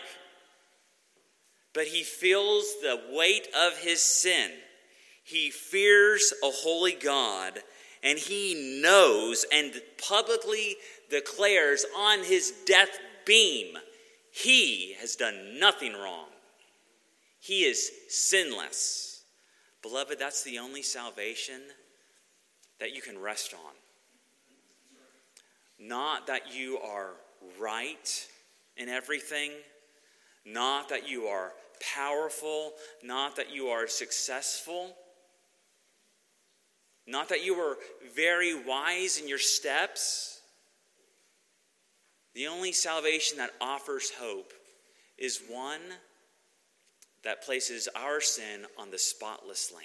But 1.73 1.87
he 1.87 2.03
feels 2.03 2.65
the 2.81 2.99
weight 3.11 3.47
of 3.55 3.77
his 3.77 4.01
sin. 4.01 4.51
He 5.27 5.51
fears 5.51 6.33
a 6.41 6.49
holy 6.49 6.93
God, 6.93 7.59
and 8.01 8.17
he 8.17 8.79
knows 8.81 9.45
and 9.51 9.73
publicly 10.01 10.77
declares 11.09 11.85
on 11.97 12.23
his 12.23 12.53
death 12.65 12.97
beam 13.25 13.77
he 14.31 14.95
has 15.01 15.17
done 15.17 15.59
nothing 15.59 15.91
wrong. 15.91 16.27
He 17.41 17.65
is 17.65 17.91
sinless. 18.07 19.25
Beloved, 19.81 20.17
that's 20.17 20.43
the 20.43 20.59
only 20.59 20.81
salvation 20.81 21.59
that 22.79 22.95
you 22.95 23.01
can 23.01 23.19
rest 23.19 23.53
on. 23.53 23.73
Not 25.77 26.27
that 26.27 26.55
you 26.55 26.77
are 26.77 27.15
right 27.59 28.27
in 28.77 28.87
everything, 28.87 29.51
not 30.45 30.87
that 30.87 31.09
you 31.09 31.25
are 31.25 31.51
powerful, 31.95 32.71
not 33.03 33.35
that 33.35 33.53
you 33.53 33.67
are 33.67 33.87
successful, 33.87 34.95
not 37.07 37.29
that 37.29 37.43
you 37.43 37.57
were 37.57 37.77
very 38.13 38.53
wise 38.53 39.17
in 39.17 39.29
your 39.29 39.39
steps. 39.39 40.41
The 42.35 42.47
only 42.47 42.73
salvation 42.73 43.37
that 43.37 43.51
offers 43.61 44.11
hope 44.11 44.53
is 45.17 45.41
one 45.49 45.81
that 47.23 47.43
places 47.43 47.87
our 47.95 48.21
sin 48.21 48.65
on 48.77 48.91
the 48.91 48.99
spotless 48.99 49.71
Lamb. 49.73 49.83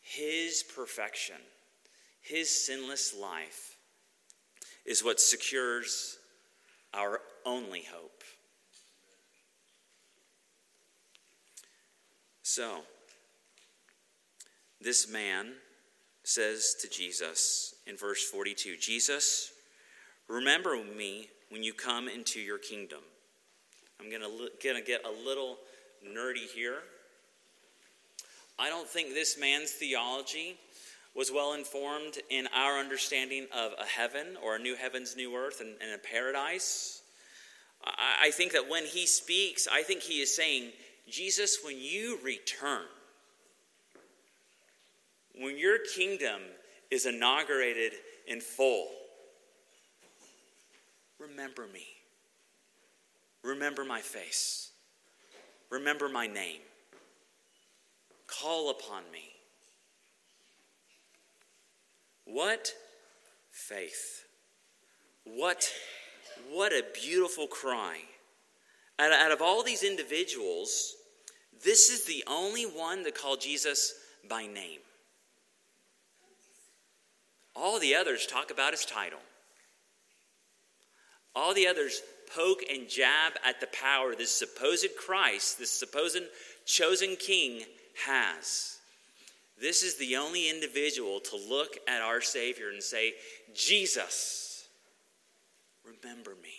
His 0.00 0.62
perfection, 0.62 1.36
His 2.20 2.66
sinless 2.66 3.14
life, 3.14 3.76
is 4.86 5.02
what 5.02 5.20
secures 5.20 6.18
our 6.94 7.20
only 7.44 7.82
hope. 7.82 8.22
So, 12.42 12.82
this 14.80 15.10
man 15.10 15.52
says 16.22 16.76
to 16.80 16.88
Jesus 16.88 17.74
in 17.86 17.96
verse 17.96 18.22
42 18.24 18.76
Jesus, 18.76 19.52
remember 20.28 20.76
me 20.76 21.28
when 21.50 21.62
you 21.62 21.72
come 21.72 22.08
into 22.08 22.40
your 22.40 22.58
kingdom. 22.58 23.00
I'm 24.00 24.10
going 24.10 24.22
to 24.22 24.82
get 24.82 25.04
a 25.04 25.26
little 25.26 25.58
nerdy 26.06 26.46
here. 26.54 26.78
I 28.58 28.68
don't 28.68 28.88
think 28.88 29.14
this 29.14 29.38
man's 29.38 29.72
theology 29.72 30.56
was 31.14 31.32
well 31.32 31.54
informed 31.54 32.18
in 32.30 32.46
our 32.54 32.78
understanding 32.78 33.46
of 33.56 33.72
a 33.80 33.84
heaven 33.84 34.36
or 34.42 34.56
a 34.56 34.58
new 34.58 34.76
heavens, 34.76 35.16
new 35.16 35.34
earth, 35.34 35.60
and, 35.60 35.70
and 35.80 35.92
a 35.92 35.98
paradise. 35.98 37.02
I, 37.84 38.26
I 38.26 38.30
think 38.30 38.52
that 38.52 38.68
when 38.68 38.84
he 38.84 39.06
speaks, 39.06 39.66
I 39.70 39.82
think 39.82 40.02
he 40.02 40.20
is 40.20 40.34
saying, 40.34 40.70
Jesus, 41.08 41.58
when 41.64 41.78
you 41.78 42.18
return, 42.22 42.84
when 45.38 45.58
your 45.58 45.78
kingdom 45.78 46.40
is 46.90 47.06
inaugurated 47.06 47.92
in 48.26 48.40
full, 48.40 48.88
remember 51.18 51.66
me. 51.72 51.86
Remember 53.42 53.84
my 53.84 54.00
face. 54.00 54.70
Remember 55.70 56.08
my 56.08 56.26
name. 56.26 56.60
Call 58.26 58.70
upon 58.70 59.02
me. 59.12 59.30
What 62.24 62.74
faith. 63.50 64.24
What, 65.24 65.70
what 66.50 66.72
a 66.72 66.84
beautiful 67.00 67.46
cry. 67.46 67.98
Out, 68.98 69.12
out 69.12 69.30
of 69.30 69.40
all 69.40 69.62
these 69.62 69.82
individuals, 69.82 70.94
this 71.64 71.90
is 71.90 72.04
the 72.04 72.24
only 72.26 72.64
one 72.64 73.02
that 73.04 73.14
called 73.14 73.40
Jesus 73.40 73.94
by 74.28 74.46
name. 74.46 74.80
All 77.58 77.80
the 77.80 77.96
others 77.96 78.24
talk 78.24 78.52
about 78.52 78.72
his 78.72 78.84
title. 78.84 79.18
All 81.34 81.54
the 81.54 81.66
others 81.66 82.00
poke 82.34 82.62
and 82.70 82.88
jab 82.88 83.32
at 83.44 83.60
the 83.60 83.66
power 83.68 84.14
this 84.14 84.30
supposed 84.30 84.94
Christ, 84.96 85.58
this 85.58 85.70
supposed 85.70 86.22
chosen 86.64 87.16
king 87.16 87.62
has. 88.06 88.78
This 89.60 89.82
is 89.82 89.96
the 89.96 90.16
only 90.16 90.48
individual 90.48 91.18
to 91.20 91.36
look 91.36 91.78
at 91.88 92.00
our 92.00 92.20
Savior 92.20 92.70
and 92.70 92.82
say, 92.82 93.14
Jesus, 93.54 94.68
remember 95.84 96.36
me. 96.40 96.54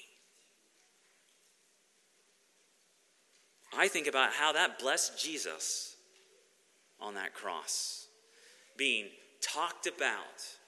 I 3.78 3.88
think 3.88 4.08
about 4.08 4.34
how 4.34 4.52
that 4.52 4.80
blessed 4.80 5.18
Jesus 5.18 5.96
on 7.00 7.14
that 7.14 7.34
cross, 7.34 8.08
being 8.76 9.06
talked 9.42 9.88
about 9.88 10.59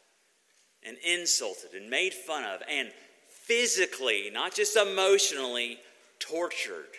and 0.86 0.98
insulted 0.98 1.74
and 1.74 1.90
made 1.90 2.14
fun 2.14 2.44
of 2.44 2.62
and 2.70 2.92
physically, 3.30 4.30
not 4.34 4.54
just 4.54 4.76
emotionally, 4.76 5.80
tortured. 6.20 6.96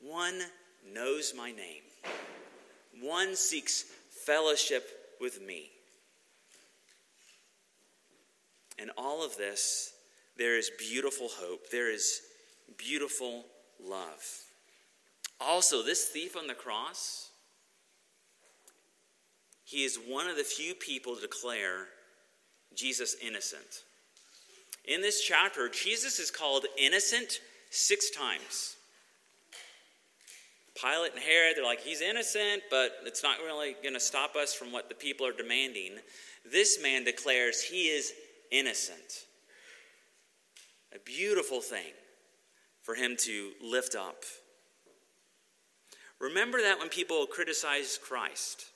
One 0.00 0.40
knows 0.92 1.34
my 1.36 1.50
name, 1.50 1.82
one 3.00 3.34
seeks 3.36 3.84
fellowship 4.24 5.16
with 5.20 5.40
me. 5.40 5.70
In 8.78 8.90
all 8.96 9.24
of 9.24 9.36
this, 9.36 9.94
there 10.36 10.58
is 10.58 10.70
beautiful 10.78 11.28
hope. 11.28 11.70
There 11.70 11.90
is 11.90 12.20
beautiful 12.76 13.46
love. 13.82 14.22
Also, 15.40 15.82
this 15.82 16.04
thief 16.04 16.36
on 16.36 16.46
the 16.46 16.54
cross, 16.54 17.25
he 19.66 19.82
is 19.82 19.98
one 20.06 20.28
of 20.28 20.36
the 20.36 20.44
few 20.44 20.74
people 20.74 21.16
to 21.16 21.20
declare 21.20 21.88
Jesus 22.74 23.16
innocent. 23.20 23.82
In 24.84 25.00
this 25.00 25.20
chapter, 25.20 25.68
Jesus 25.68 26.20
is 26.20 26.30
called 26.30 26.66
innocent 26.78 27.40
six 27.70 28.10
times. 28.10 28.76
Pilate 30.80 31.14
and 31.14 31.20
Herod, 31.22 31.56
they're 31.56 31.64
like, 31.64 31.80
he's 31.80 32.00
innocent, 32.00 32.62
but 32.70 32.92
it's 33.04 33.24
not 33.24 33.38
really 33.44 33.74
going 33.82 33.94
to 33.94 34.00
stop 34.00 34.36
us 34.36 34.54
from 34.54 34.70
what 34.70 34.88
the 34.88 34.94
people 34.94 35.26
are 35.26 35.32
demanding. 35.32 35.96
This 36.50 36.80
man 36.80 37.02
declares 37.02 37.60
he 37.60 37.86
is 37.86 38.12
innocent. 38.52 39.24
A 40.94 41.00
beautiful 41.00 41.60
thing 41.60 41.92
for 42.82 42.94
him 42.94 43.16
to 43.20 43.50
lift 43.60 43.96
up. 43.96 44.22
Remember 46.20 46.62
that 46.62 46.78
when 46.78 46.88
people 46.88 47.26
criticize 47.26 47.98
Christ, 48.00 48.66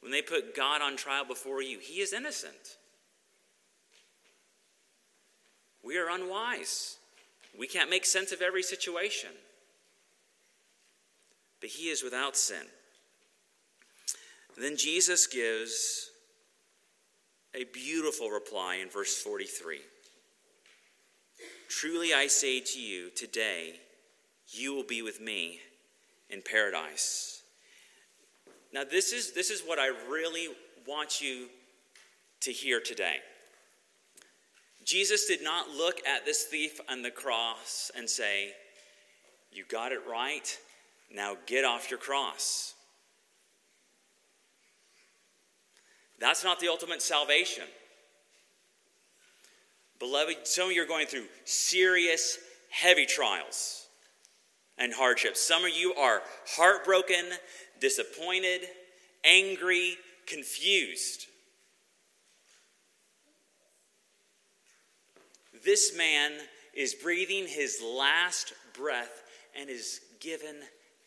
when 0.00 0.12
they 0.12 0.22
put 0.22 0.56
God 0.56 0.80
on 0.82 0.96
trial 0.96 1.24
before 1.24 1.62
you, 1.62 1.78
he 1.78 2.00
is 2.00 2.12
innocent. 2.12 2.78
We 5.82 5.98
are 5.98 6.08
unwise. 6.08 6.96
We 7.58 7.66
can't 7.66 7.90
make 7.90 8.04
sense 8.04 8.32
of 8.32 8.42
every 8.42 8.62
situation. 8.62 9.30
But 11.60 11.70
he 11.70 11.88
is 11.88 12.02
without 12.02 12.36
sin. 12.36 12.66
then 14.56 14.76
Jesus 14.76 15.26
gives 15.26 16.10
a 17.54 17.64
beautiful 17.64 18.30
reply 18.30 18.76
in 18.76 18.88
verse 18.88 19.20
43. 19.22 19.80
Truly 21.68 22.12
I 22.14 22.26
say 22.26 22.60
to 22.60 22.80
you, 22.80 23.10
today 23.10 23.74
you 24.48 24.74
will 24.74 24.84
be 24.84 25.02
with 25.02 25.20
me 25.20 25.60
in 26.28 26.42
paradise. 26.42 27.39
Now, 28.72 28.84
this 28.84 29.12
is, 29.12 29.32
this 29.32 29.50
is 29.50 29.62
what 29.62 29.78
I 29.78 29.88
really 30.08 30.48
want 30.86 31.20
you 31.20 31.48
to 32.40 32.52
hear 32.52 32.80
today. 32.80 33.16
Jesus 34.84 35.26
did 35.26 35.42
not 35.42 35.70
look 35.70 36.06
at 36.06 36.24
this 36.24 36.44
thief 36.44 36.80
on 36.88 37.02
the 37.02 37.10
cross 37.10 37.90
and 37.96 38.08
say, 38.08 38.52
You 39.52 39.64
got 39.68 39.92
it 39.92 40.00
right, 40.08 40.58
now 41.12 41.36
get 41.46 41.64
off 41.64 41.90
your 41.90 41.98
cross. 41.98 42.74
That's 46.18 46.44
not 46.44 46.60
the 46.60 46.68
ultimate 46.68 47.02
salvation. 47.02 47.64
Beloved, 49.98 50.46
some 50.46 50.68
of 50.68 50.72
you 50.72 50.82
are 50.82 50.86
going 50.86 51.06
through 51.06 51.26
serious, 51.44 52.38
heavy 52.70 53.06
trials. 53.06 53.79
And 54.80 54.94
hardships. 54.94 55.40
Some 55.40 55.64
of 55.64 55.70
you 55.70 55.94
are 55.94 56.22
heartbroken, 56.56 57.26
disappointed, 57.78 58.62
angry, 59.24 59.96
confused. 60.26 61.26
This 65.64 65.94
man 65.96 66.32
is 66.74 66.94
breathing 66.94 67.46
his 67.46 67.82
last 67.82 68.54
breath 68.72 69.22
and 69.58 69.68
is 69.68 70.00
given 70.20 70.56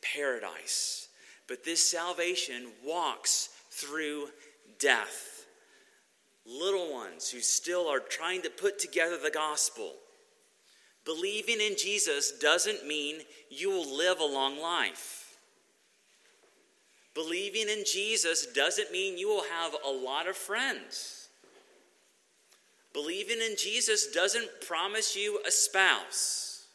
paradise. 0.01 1.07
But 1.47 1.63
this 1.63 1.81
salvation 1.81 2.67
walks 2.85 3.49
through 3.71 4.27
death. 4.79 5.45
Little 6.45 6.93
ones 6.93 7.29
who 7.29 7.39
still 7.39 7.87
are 7.87 7.99
trying 7.99 8.43
to 8.43 8.49
put 8.49 8.77
together 8.77 9.17
the 9.17 9.31
gospel. 9.31 9.93
Believing 11.05 11.59
in 11.59 11.75
Jesus 11.77 12.31
doesn't 12.31 12.87
mean 12.87 13.21
you 13.49 13.69
will 13.69 13.97
live 13.97 14.19
a 14.19 14.25
long 14.25 14.59
life. 14.59 15.37
Believing 17.13 17.69
in 17.69 17.83
Jesus 17.85 18.47
doesn't 18.47 18.91
mean 18.91 19.17
you 19.17 19.27
will 19.27 19.43
have 19.43 19.75
a 19.85 19.91
lot 19.91 20.27
of 20.27 20.35
friends. 20.35 21.29
Believing 22.93 23.37
in 23.39 23.55
Jesus 23.57 24.07
doesn't 24.07 24.47
promise 24.65 25.15
you 25.15 25.39
a 25.45 25.51
spouse. 25.51 26.67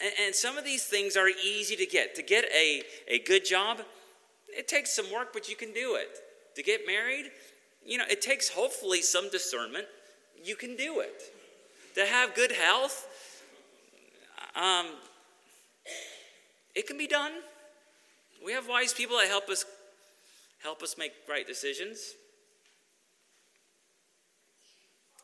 And, 0.00 0.12
and, 0.26 0.34
some 0.34 0.58
of 0.58 0.64
these 0.64 0.84
things 0.84 1.16
are 1.16 1.28
easy 1.28 1.76
to 1.76 1.86
get. 1.86 2.14
To 2.16 2.22
get 2.22 2.46
a, 2.54 2.82
a 3.06 3.20
good 3.20 3.44
job, 3.44 3.80
it 4.48 4.66
takes 4.66 4.94
some 4.94 5.10
work, 5.12 5.32
but 5.32 5.48
you 5.48 5.56
can 5.56 5.72
do 5.72 5.94
it. 5.94 6.18
To 6.56 6.62
get 6.62 6.86
married, 6.86 7.30
you 7.84 7.98
know, 7.98 8.04
it 8.10 8.20
takes 8.20 8.48
hopefully 8.48 9.02
some 9.02 9.30
discernment. 9.30 9.86
You 10.42 10.56
can 10.56 10.74
do 10.74 11.00
it. 11.00 11.33
To 11.94 12.04
have 12.04 12.34
good 12.34 12.52
health, 12.52 13.06
um, 14.56 14.86
it 16.74 16.86
can 16.86 16.98
be 16.98 17.06
done. 17.06 17.32
We 18.44 18.52
have 18.52 18.68
wise 18.68 18.92
people 18.92 19.16
that 19.18 19.28
help 19.28 19.48
us 19.48 19.64
help 20.62 20.82
us 20.82 20.96
make 20.98 21.12
right 21.28 21.46
decisions. 21.46 22.14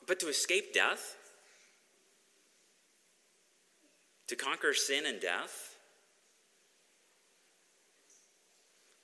But 0.07 0.21
to 0.21 0.29
escape 0.29 0.75
death, 0.75 1.17
to 4.29 4.37
conquer 4.37 4.75
sin 4.75 5.07
and 5.07 5.21
death, 5.21 5.77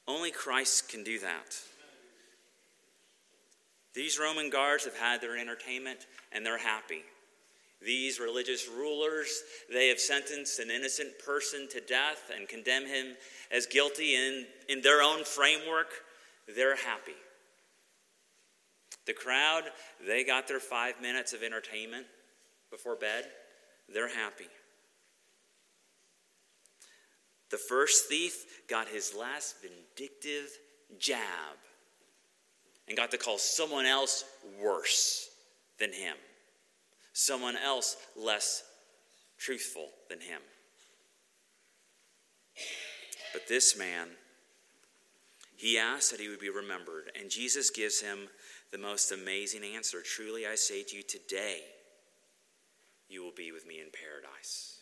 only 0.06 0.30
Christ 0.30 0.88
can 0.88 1.02
do 1.02 1.18
that. 1.20 1.58
These 3.94 4.18
Roman 4.18 4.50
guards 4.50 4.84
have 4.84 4.96
had 4.96 5.20
their 5.20 5.38
entertainment 5.38 6.06
and 6.32 6.44
they're 6.44 6.58
happy. 6.58 7.02
These 7.82 8.18
religious 8.18 8.68
rulers, 8.68 9.42
they 9.72 9.88
have 9.88 10.00
sentenced 10.00 10.58
an 10.58 10.70
innocent 10.70 11.18
person 11.24 11.68
to 11.68 11.80
death 11.80 12.30
and 12.34 12.48
condemn 12.48 12.86
him 12.86 13.16
as 13.50 13.66
guilty 13.66 14.14
in, 14.14 14.46
in 14.68 14.80
their 14.80 15.02
own 15.02 15.24
framework. 15.24 15.88
They're 16.54 16.76
happy. 16.76 17.16
The 19.06 19.12
crowd, 19.12 19.64
they 20.06 20.24
got 20.24 20.48
their 20.48 20.58
five 20.60 21.00
minutes 21.00 21.32
of 21.32 21.42
entertainment 21.42 22.06
before 22.70 22.96
bed. 22.96 23.26
They're 23.92 24.12
happy. 24.12 24.48
The 27.50 27.58
first 27.58 28.06
thief 28.06 28.66
got 28.68 28.88
his 28.88 29.14
last 29.14 29.56
vindictive 29.62 30.50
jab 30.98 31.56
and 32.88 32.96
got 32.96 33.10
to 33.12 33.18
call 33.18 33.38
someone 33.38 33.86
else 33.86 34.24
worse 34.60 35.28
than 35.78 35.92
him, 35.92 36.16
someone 37.16 37.56
else 37.56 37.96
less 38.14 38.62
truthful 39.38 39.88
than 40.10 40.20
him. 40.20 40.40
But 43.32 43.48
this 43.48 43.76
man, 43.76 44.08
he 45.56 45.78
asked 45.78 46.10
that 46.10 46.20
he 46.20 46.28
would 46.28 46.40
be 46.40 46.50
remembered, 46.50 47.10
and 47.18 47.30
Jesus 47.30 47.70
gives 47.70 48.02
him 48.02 48.28
the 48.70 48.76
most 48.76 49.12
amazing 49.12 49.64
answer. 49.64 50.02
Truly, 50.02 50.46
I 50.46 50.56
say 50.56 50.82
to 50.82 50.96
you, 50.96 51.02
today 51.02 51.60
you 53.08 53.22
will 53.24 53.32
be 53.34 53.50
with 53.50 53.66
me 53.66 53.80
in 53.80 53.86
paradise. 53.90 54.80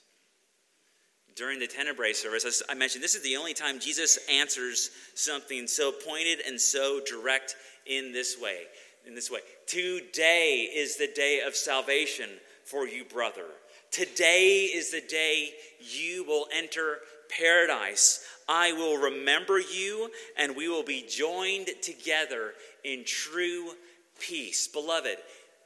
During 1.36 1.60
the 1.60 1.68
Tenebrae 1.68 2.14
service, 2.14 2.44
as 2.44 2.64
I 2.68 2.74
mentioned, 2.74 3.04
this 3.04 3.14
is 3.14 3.22
the 3.22 3.36
only 3.36 3.54
time 3.54 3.78
Jesus 3.78 4.18
answers 4.28 4.90
something 5.14 5.68
so 5.68 5.92
pointed 5.92 6.40
and 6.44 6.60
so 6.60 7.00
direct 7.08 7.54
in 7.86 8.12
this 8.12 8.40
way. 8.40 8.62
In 9.06 9.14
this 9.14 9.30
way, 9.30 9.40
today 9.66 10.70
is 10.74 10.96
the 10.96 11.08
day 11.08 11.40
of 11.46 11.54
salvation 11.54 12.30
for 12.64 12.86
you, 12.88 13.04
brother. 13.04 13.46
Today 13.90 14.62
is 14.64 14.90
the 14.90 15.02
day 15.02 15.50
you 15.78 16.24
will 16.24 16.46
enter 16.52 16.98
paradise. 17.28 18.24
I 18.48 18.72
will 18.72 18.96
remember 18.96 19.60
you, 19.60 20.10
and 20.38 20.56
we 20.56 20.68
will 20.68 20.82
be 20.82 21.04
joined 21.08 21.68
together 21.82 22.54
in 22.82 23.04
true 23.04 23.72
peace. 24.18 24.66
Beloved, 24.68 25.18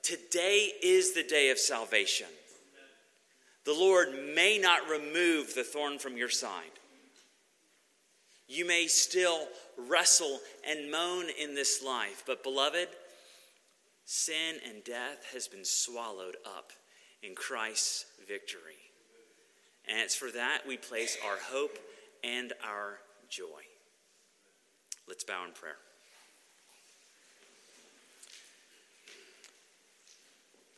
today 0.02 0.72
is 0.82 1.12
the 1.12 1.22
day 1.22 1.50
of 1.50 1.58
salvation. 1.58 2.26
The 3.64 3.72
Lord 3.72 4.08
may 4.34 4.58
not 4.58 4.88
remove 4.88 5.54
the 5.54 5.64
thorn 5.64 5.98
from 5.98 6.16
your 6.16 6.28
side. 6.28 6.64
You 8.48 8.66
may 8.66 8.86
still 8.86 9.46
wrestle 9.76 10.40
and 10.66 10.90
moan 10.90 11.26
in 11.38 11.54
this 11.54 11.84
life, 11.84 12.24
but 12.26 12.42
beloved, 12.42 12.88
sin 14.10 14.56
and 14.66 14.82
death 14.84 15.28
has 15.34 15.48
been 15.48 15.66
swallowed 15.66 16.36
up 16.46 16.72
in 17.22 17.34
Christ's 17.34 18.06
victory. 18.26 18.80
And 19.86 19.98
it's 19.98 20.14
for 20.14 20.30
that 20.30 20.60
we 20.66 20.78
place 20.78 21.18
our 21.26 21.36
hope 21.52 21.78
and 22.24 22.54
our 22.66 23.00
joy. 23.28 23.44
Let's 25.06 25.24
bow 25.24 25.44
in 25.46 25.52
prayer. 25.52 25.76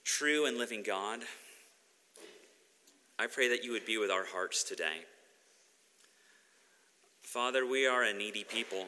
True 0.02 0.46
and 0.46 0.58
living 0.58 0.82
God, 0.82 1.20
I 3.16 3.28
pray 3.28 3.48
that 3.50 3.62
you 3.62 3.70
would 3.70 3.86
be 3.86 3.96
with 3.96 4.10
our 4.10 4.24
hearts 4.24 4.64
today. 4.64 5.04
Father, 7.22 7.64
we 7.64 7.86
are 7.86 8.02
a 8.02 8.12
needy 8.12 8.42
people. 8.42 8.86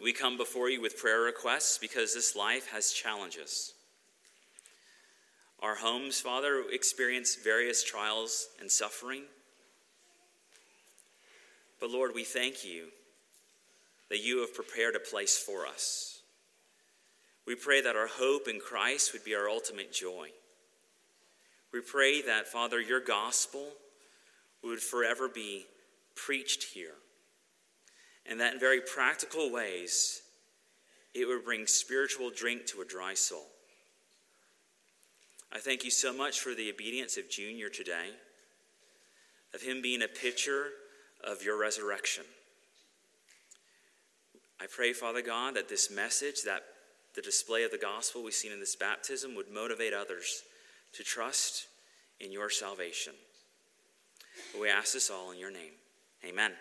We 0.00 0.12
come 0.12 0.36
before 0.36 0.68
you 0.68 0.80
with 0.80 0.98
prayer 0.98 1.20
requests 1.20 1.78
because 1.78 2.14
this 2.14 2.34
life 2.34 2.68
has 2.72 2.92
challenges. 2.92 3.74
Our 5.60 5.76
homes, 5.76 6.20
Father, 6.20 6.64
experience 6.70 7.36
various 7.36 7.82
trials 7.82 8.48
and 8.60 8.70
suffering. 8.70 9.22
But 11.80 11.90
Lord, 11.90 12.12
we 12.14 12.24
thank 12.24 12.64
you 12.64 12.88
that 14.10 14.22
you 14.22 14.40
have 14.40 14.54
prepared 14.54 14.94
a 14.94 15.00
place 15.00 15.38
for 15.38 15.66
us. 15.66 16.20
We 17.46 17.54
pray 17.54 17.80
that 17.80 17.96
our 17.96 18.06
hope 18.06 18.48
in 18.48 18.58
Christ 18.58 19.12
would 19.12 19.24
be 19.24 19.34
our 19.34 19.48
ultimate 19.48 19.92
joy. 19.92 20.30
We 21.72 21.80
pray 21.80 22.22
that, 22.22 22.48
Father, 22.48 22.80
your 22.80 23.00
gospel 23.00 23.68
would 24.62 24.80
forever 24.80 25.28
be 25.28 25.66
preached 26.14 26.64
here, 26.64 26.94
and 28.28 28.40
that 28.40 28.54
in 28.54 28.60
very 28.60 28.80
practical 28.80 29.50
ways 29.50 30.22
it 31.14 31.26
would 31.26 31.44
bring 31.44 31.66
spiritual 31.66 32.30
drink 32.30 32.66
to 32.66 32.80
a 32.80 32.84
dry 32.84 33.14
soul. 33.14 33.46
I 35.52 35.58
thank 35.58 35.84
you 35.84 35.90
so 35.90 36.12
much 36.12 36.40
for 36.40 36.54
the 36.54 36.70
obedience 36.70 37.16
of 37.16 37.30
Junior 37.30 37.68
today, 37.68 38.10
of 39.54 39.62
him 39.62 39.80
being 39.80 40.02
a 40.02 40.08
picture 40.08 40.70
of 41.22 41.44
your 41.44 41.58
resurrection. 41.58 42.24
I 44.60 44.66
pray, 44.66 44.92
Father 44.92 45.22
God, 45.22 45.54
that 45.54 45.68
this 45.68 45.90
message, 45.90 46.42
that 46.42 46.64
the 47.14 47.22
display 47.22 47.62
of 47.62 47.70
the 47.70 47.78
gospel 47.78 48.24
we've 48.24 48.34
seen 48.34 48.52
in 48.52 48.58
this 48.58 48.74
baptism, 48.74 49.36
would 49.36 49.50
motivate 49.52 49.92
others 49.92 50.42
to 50.94 51.04
trust 51.04 51.68
in 52.18 52.32
your 52.32 52.50
salvation. 52.50 53.12
We 54.60 54.68
ask 54.68 54.94
this 54.94 55.10
all 55.10 55.30
in 55.30 55.38
your 55.38 55.52
name. 55.52 55.72
Amen. 56.26 56.52